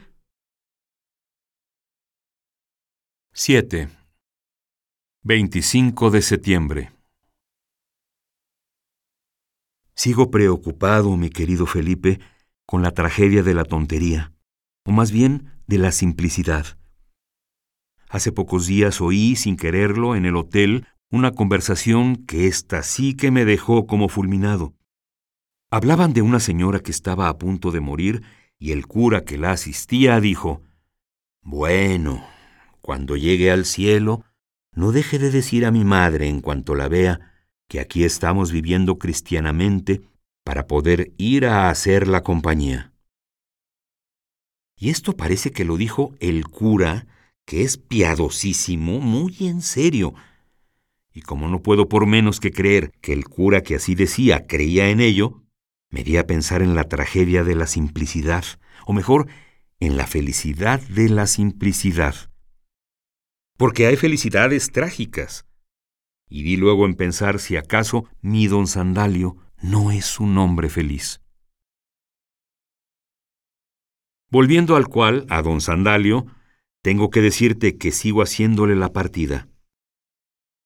7. 3.33 3.89
25 5.25 6.11
de 6.13 6.23
septiembre. 6.23 6.93
Sigo 9.97 10.31
preocupado, 10.31 11.17
mi 11.17 11.29
querido 11.29 11.67
Felipe, 11.67 12.21
con 12.67 12.83
la 12.83 12.93
tragedia 12.93 13.43
de 13.43 13.55
la 13.55 13.65
tontería, 13.65 14.33
o 14.85 14.93
más 14.93 15.11
bien 15.11 15.61
de 15.67 15.79
la 15.79 15.91
simplicidad. 15.91 16.79
Hace 18.09 18.31
pocos 18.31 18.69
días 18.69 19.01
oí, 19.01 19.35
sin 19.35 19.57
quererlo, 19.57 20.15
en 20.15 20.25
el 20.25 20.37
hotel, 20.37 20.87
una 21.11 21.33
conversación 21.33 22.17
que 22.25 22.47
ésta 22.47 22.83
sí 22.83 23.15
que 23.15 23.31
me 23.31 23.45
dejó 23.45 23.87
como 23.87 24.09
fulminado. 24.09 24.75
Hablaban 25.71 26.13
de 26.13 26.23
una 26.23 26.41
señora 26.41 26.81
que 26.81 26.93
estaba 26.93 27.29
a 27.29 27.39
punto 27.39 27.73
de 27.73 27.81
morir 27.81 28.23
y 28.59 28.73
el 28.73 28.87
cura 28.87 29.25
que 29.25 29.37
la 29.39 29.53
asistía 29.53 30.21
dijo, 30.21 30.63
Bueno, 31.43 32.25
cuando 32.81 33.17
llegue 33.17 33.51
al 33.51 33.65
cielo, 33.65 34.25
no 34.73 34.93
deje 34.93 35.19
de 35.19 35.31
decir 35.31 35.67
a 35.67 35.73
mi 35.73 35.85
madre 35.85 36.29
en 36.29 36.41
cuanto 36.41 36.75
la 36.75 36.89
vea, 36.89 37.33
que 37.69 37.81
aquí 37.81 38.05
estamos 38.05 38.53
viviendo 38.53 38.99
cristianamente 38.99 40.03
para 40.45 40.67
poder 40.67 41.13
ir 41.19 41.47
a 41.47 41.71
hacer 41.71 42.09
la 42.09 42.23
compañía. 42.23 42.93
Y 44.77 44.91
esto 44.91 45.17
parece 45.17 45.51
que 45.53 45.65
lo 45.65 45.77
dijo 45.77 46.15
el 46.21 46.47
cura, 46.49 47.07
que 47.45 47.63
es 47.63 47.79
piadosísimo, 47.79 49.01
muy 49.01 49.37
en 49.41 49.61
serio. 49.61 50.15
Y 51.13 51.23
como 51.23 51.49
no 51.49 51.63
puedo 51.63 51.89
por 51.89 52.07
menos 52.07 52.41
que 52.41 52.53
creer 52.53 52.93
que 53.01 53.13
el 53.13 53.25
cura 53.25 53.63
que 53.63 53.75
así 53.75 53.95
decía 53.95 54.47
creía 54.47 54.91
en 54.91 55.01
ello, 55.01 55.43
me 55.91 56.05
di 56.05 56.17
a 56.17 56.27
pensar 56.27 56.63
en 56.63 56.75
la 56.75 56.85
tragedia 56.85 57.43
de 57.43 57.57
la 57.57 57.67
simplicidad, 57.67 58.45
o 58.87 58.93
mejor, 58.93 59.29
en 59.81 59.97
la 59.97 60.07
felicidad 60.07 60.81
de 60.81 61.09
la 61.09 61.27
simplicidad. 61.27 62.15
Porque 63.57 63.87
hay 63.87 63.97
felicidades 63.97 64.71
trágicas, 64.71 65.47
y 66.29 66.45
di 66.45 66.57
luego 66.57 66.87
en 66.87 66.95
pensar 66.95 67.41
si 67.41 67.57
acaso 67.57 68.07
mi 68.23 68.47
don 68.47 68.67
Sandalio 68.69 69.37
no 69.61 69.91
es 69.91 70.21
un 70.21 70.39
hombre 70.39 70.69
feliz. 70.69 71.21
Volviendo 74.31 74.77
al 74.77 74.87
cual, 74.87 75.27
a 75.29 75.43
don 75.43 75.61
Sandalio, 75.61 76.27
tengo 76.83 77.11
que 77.11 77.21
decirte 77.21 77.77
que 77.77 77.91
sigo 77.91 78.23
haciéndole 78.23 78.77
la 78.77 78.93
partida. 78.93 79.49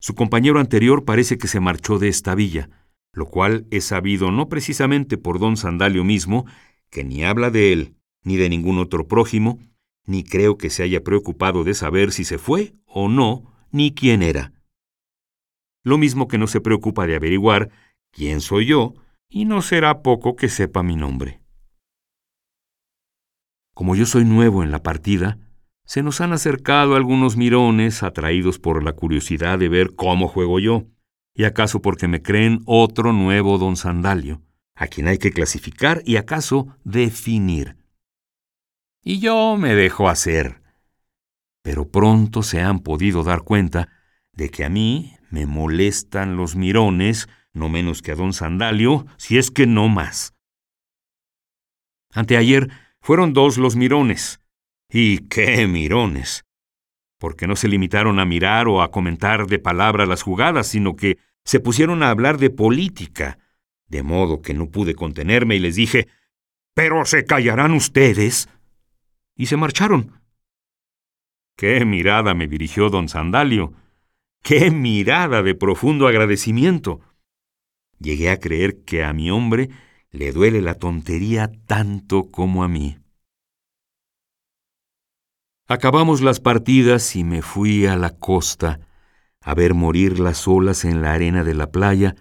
Su 0.04 0.14
compañero 0.14 0.60
anterior 0.60 1.06
parece 1.06 1.38
que 1.38 1.48
se 1.48 1.60
marchó 1.60 1.98
de 1.98 2.08
esta 2.08 2.34
villa, 2.34 2.68
lo 3.14 3.24
cual 3.24 3.66
es 3.70 3.86
sabido 3.86 4.30
no 4.30 4.50
precisamente 4.50 5.16
por 5.16 5.38
don 5.38 5.56
Sandalio 5.56 6.04
mismo, 6.04 6.44
que 6.90 7.04
ni 7.04 7.24
habla 7.24 7.48
de 7.48 7.72
él, 7.72 7.96
ni 8.22 8.36
de 8.36 8.50
ningún 8.50 8.76
otro 8.76 9.08
prójimo, 9.08 9.60
ni 10.04 10.22
creo 10.22 10.58
que 10.58 10.68
se 10.68 10.82
haya 10.82 11.02
preocupado 11.02 11.64
de 11.64 11.72
saber 11.72 12.12
si 12.12 12.26
se 12.26 12.36
fue 12.36 12.74
o 12.84 13.08
no, 13.08 13.50
ni 13.70 13.94
quién 13.94 14.22
era. 14.22 14.52
Lo 15.82 15.96
mismo 15.96 16.28
que 16.28 16.36
no 16.36 16.48
se 16.48 16.60
preocupa 16.60 17.06
de 17.06 17.16
averiguar 17.16 17.70
quién 18.12 18.42
soy 18.42 18.66
yo, 18.66 18.92
y 19.30 19.46
no 19.46 19.62
será 19.62 20.02
poco 20.02 20.36
que 20.36 20.50
sepa 20.50 20.82
mi 20.82 20.96
nombre. 20.96 21.40
Como 23.72 23.96
yo 23.96 24.04
soy 24.04 24.26
nuevo 24.26 24.62
en 24.62 24.70
la 24.70 24.82
partida, 24.82 25.38
se 25.86 26.02
nos 26.02 26.20
han 26.20 26.32
acercado 26.32 26.96
algunos 26.96 27.36
mirones 27.36 28.02
atraídos 28.02 28.58
por 28.58 28.82
la 28.82 28.92
curiosidad 28.92 29.58
de 29.58 29.68
ver 29.68 29.94
cómo 29.94 30.28
juego 30.28 30.58
yo, 30.58 30.86
y 31.34 31.44
acaso 31.44 31.82
porque 31.82 32.08
me 32.08 32.22
creen 32.22 32.60
otro 32.64 33.12
nuevo 33.12 33.58
don 33.58 33.76
Sandalio, 33.76 34.42
a 34.74 34.86
quien 34.86 35.08
hay 35.08 35.18
que 35.18 35.32
clasificar 35.32 36.02
y 36.04 36.16
acaso 36.16 36.76
definir. 36.84 37.76
Y 39.02 39.18
yo 39.18 39.56
me 39.58 39.74
dejo 39.74 40.08
hacer. 40.08 40.62
Pero 41.62 41.88
pronto 41.88 42.42
se 42.42 42.60
han 42.60 42.80
podido 42.80 43.22
dar 43.22 43.42
cuenta 43.42 43.88
de 44.32 44.50
que 44.50 44.64
a 44.64 44.70
mí 44.70 45.16
me 45.30 45.46
molestan 45.46 46.36
los 46.36 46.56
mirones, 46.56 47.28
no 47.52 47.68
menos 47.68 48.00
que 48.00 48.12
a 48.12 48.14
don 48.14 48.32
Sandalio, 48.32 49.06
si 49.16 49.38
es 49.38 49.50
que 49.50 49.66
no 49.66 49.88
más. 49.88 50.34
Anteayer 52.12 52.70
fueron 53.00 53.32
dos 53.32 53.58
los 53.58 53.76
mirones, 53.76 54.40
y 54.96 55.26
qué 55.26 55.66
mirones. 55.66 56.44
Porque 57.18 57.48
no 57.48 57.56
se 57.56 57.66
limitaron 57.66 58.20
a 58.20 58.24
mirar 58.24 58.68
o 58.68 58.80
a 58.80 58.92
comentar 58.92 59.48
de 59.48 59.58
palabra 59.58 60.06
las 60.06 60.22
jugadas, 60.22 60.68
sino 60.68 60.94
que 60.94 61.18
se 61.44 61.58
pusieron 61.58 62.04
a 62.04 62.10
hablar 62.10 62.38
de 62.38 62.50
política, 62.50 63.38
de 63.88 64.04
modo 64.04 64.40
que 64.40 64.54
no 64.54 64.70
pude 64.70 64.94
contenerme 64.94 65.56
y 65.56 65.58
les 65.58 65.74
dije, 65.74 66.06
Pero 66.74 67.04
se 67.06 67.24
callarán 67.24 67.72
ustedes. 67.72 68.48
Y 69.36 69.46
se 69.46 69.56
marcharon. 69.56 70.12
Qué 71.56 71.84
mirada 71.84 72.34
me 72.34 72.46
dirigió 72.46 72.88
don 72.88 73.08
Sandalio. 73.08 73.72
Qué 74.44 74.70
mirada 74.70 75.42
de 75.42 75.56
profundo 75.56 76.06
agradecimiento. 76.06 77.00
Llegué 77.98 78.30
a 78.30 78.38
creer 78.38 78.84
que 78.84 79.02
a 79.02 79.12
mi 79.12 79.32
hombre 79.32 79.70
le 80.12 80.30
duele 80.30 80.60
la 80.60 80.74
tontería 80.74 81.50
tanto 81.66 82.30
como 82.30 82.62
a 82.62 82.68
mí. 82.68 82.98
Acabamos 85.66 86.20
las 86.20 86.40
partidas 86.40 87.16
y 87.16 87.24
me 87.24 87.40
fui 87.40 87.86
a 87.86 87.96
la 87.96 88.10
costa 88.10 88.80
a 89.40 89.54
ver 89.54 89.72
morir 89.72 90.18
las 90.18 90.46
olas 90.46 90.84
en 90.84 91.00
la 91.00 91.14
arena 91.14 91.42
de 91.42 91.54
la 91.54 91.70
playa 91.70 92.16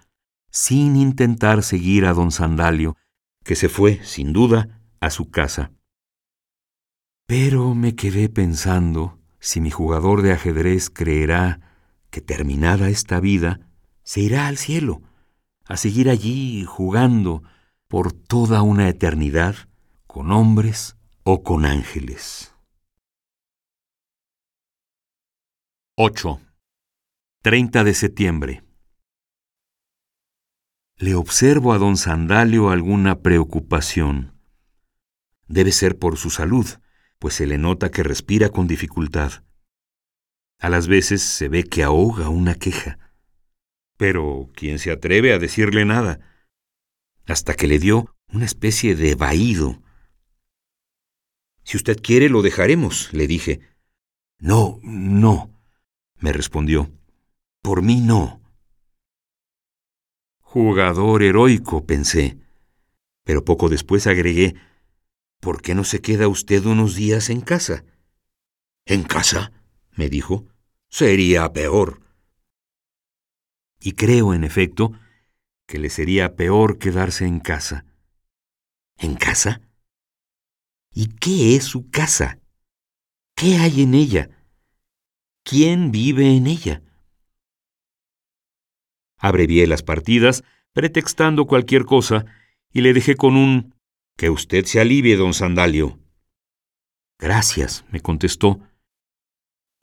sin 0.50 0.96
intentar 0.96 1.62
seguir 1.62 2.06
a 2.06 2.14
don 2.14 2.30
Sandalio, 2.30 2.96
que 3.44 3.54
se 3.54 3.68
fue, 3.68 4.02
sin 4.02 4.32
duda, 4.32 4.80
a 5.00 5.10
su 5.10 5.30
casa. 5.30 5.72
Pero 7.26 7.74
me 7.74 7.94
quedé 7.94 8.30
pensando 8.30 9.18
si 9.40 9.60
mi 9.60 9.70
jugador 9.70 10.22
de 10.22 10.32
ajedrez 10.32 10.88
creerá 10.88 11.60
que 12.08 12.22
terminada 12.22 12.88
esta 12.88 13.20
vida, 13.20 13.60
se 14.04 14.20
irá 14.20 14.46
al 14.46 14.56
cielo, 14.56 15.02
a 15.66 15.76
seguir 15.76 16.08
allí 16.08 16.64
jugando 16.64 17.42
por 17.88 18.12
toda 18.12 18.62
una 18.62 18.88
eternidad 18.88 19.54
con 20.06 20.32
hombres 20.32 20.96
o 21.24 21.42
con 21.42 21.66
ángeles. 21.66 22.53
8. 25.96 26.40
30 27.42 27.84
de 27.84 27.94
septiembre. 27.94 28.64
Le 30.96 31.14
observo 31.14 31.72
a 31.72 31.78
don 31.78 31.96
Sandalio 31.96 32.70
alguna 32.70 33.20
preocupación. 33.22 34.36
Debe 35.46 35.70
ser 35.70 35.96
por 35.96 36.16
su 36.16 36.30
salud, 36.30 36.66
pues 37.20 37.34
se 37.34 37.46
le 37.46 37.58
nota 37.58 37.92
que 37.92 38.02
respira 38.02 38.48
con 38.48 38.66
dificultad. 38.66 39.44
A 40.58 40.68
las 40.68 40.88
veces 40.88 41.22
se 41.22 41.46
ve 41.46 41.62
que 41.62 41.84
ahoga 41.84 42.28
una 42.28 42.56
queja. 42.56 42.98
Pero 43.96 44.50
¿quién 44.52 44.80
se 44.80 44.90
atreve 44.90 45.32
a 45.32 45.38
decirle 45.38 45.84
nada? 45.84 46.18
Hasta 47.24 47.54
que 47.54 47.68
le 47.68 47.78
dio 47.78 48.16
una 48.26 48.46
especie 48.46 48.96
de 48.96 49.14
vaído. 49.14 49.80
Si 51.62 51.76
usted 51.76 52.02
quiere, 52.02 52.28
lo 52.28 52.42
dejaremos, 52.42 53.12
le 53.12 53.28
dije. 53.28 53.60
No, 54.40 54.80
no, 54.82 55.53
me 56.24 56.32
respondió. 56.32 56.90
Por 57.60 57.82
mí 57.82 58.00
no. 58.00 58.40
Jugador 60.40 61.22
heroico, 61.22 61.84
pensé. 61.84 62.38
Pero 63.24 63.44
poco 63.44 63.68
después 63.68 64.06
agregué, 64.06 64.54
¿por 65.38 65.60
qué 65.60 65.74
no 65.74 65.84
se 65.84 66.00
queda 66.00 66.26
usted 66.26 66.64
unos 66.64 66.94
días 66.94 67.28
en 67.28 67.42
casa? 67.42 67.84
¿En 68.86 69.02
casa? 69.02 69.52
me 69.92 70.08
dijo. 70.08 70.46
Sería 70.88 71.52
peor. 71.52 72.00
Y 73.78 73.92
creo, 73.92 74.32
en 74.32 74.44
efecto, 74.44 74.92
que 75.66 75.78
le 75.78 75.90
sería 75.90 76.36
peor 76.36 76.78
quedarse 76.78 77.26
en 77.26 77.38
casa. 77.38 77.84
¿En 78.96 79.14
casa? 79.14 79.60
¿Y 80.90 81.08
qué 81.16 81.56
es 81.56 81.64
su 81.64 81.90
casa? 81.90 82.38
¿Qué 83.36 83.58
hay 83.58 83.82
en 83.82 83.92
ella? 83.92 84.33
¿Quién 85.44 85.92
vive 85.92 86.34
en 86.36 86.46
ella? 86.46 86.82
Abrevié 89.18 89.66
las 89.66 89.82
partidas, 89.82 90.42
pretextando 90.72 91.46
cualquier 91.46 91.84
cosa, 91.84 92.24
y 92.72 92.80
le 92.80 92.94
dejé 92.94 93.14
con 93.14 93.36
un 93.36 93.74
Que 94.16 94.30
usted 94.30 94.64
se 94.64 94.80
alivie, 94.80 95.16
don 95.16 95.34
Sandalio. 95.34 95.98
Gracias, 97.18 97.84
me 97.90 98.00
contestó. 98.00 98.60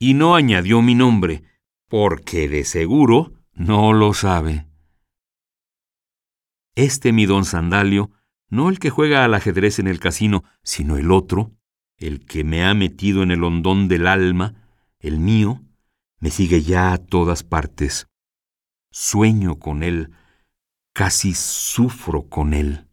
Y 0.00 0.14
no 0.14 0.34
añadió 0.34 0.82
mi 0.82 0.94
nombre, 0.94 1.44
porque 1.88 2.48
de 2.48 2.64
seguro 2.64 3.32
no 3.52 3.92
lo 3.92 4.14
sabe. 4.14 4.66
Este 6.74 7.12
mi 7.12 7.26
don 7.26 7.44
Sandalio, 7.44 8.10
no 8.48 8.68
el 8.68 8.78
que 8.78 8.90
juega 8.90 9.24
al 9.24 9.34
ajedrez 9.34 9.78
en 9.78 9.86
el 9.86 10.00
casino, 10.00 10.42
sino 10.62 10.96
el 10.96 11.12
otro, 11.12 11.52
el 11.98 12.24
que 12.24 12.42
me 12.42 12.64
ha 12.64 12.74
metido 12.74 13.22
en 13.22 13.30
el 13.30 13.44
hondón 13.44 13.86
del 13.86 14.06
alma, 14.06 14.61
el 15.02 15.18
mío, 15.18 15.60
me 16.20 16.30
sigue 16.30 16.62
ya 16.62 16.92
a 16.92 16.98
todas 16.98 17.42
partes. 17.42 18.06
Sueño 18.90 19.58
con 19.58 19.82
él, 19.82 20.12
casi 20.94 21.34
sufro 21.34 22.28
con 22.28 22.54
él. 22.54 22.86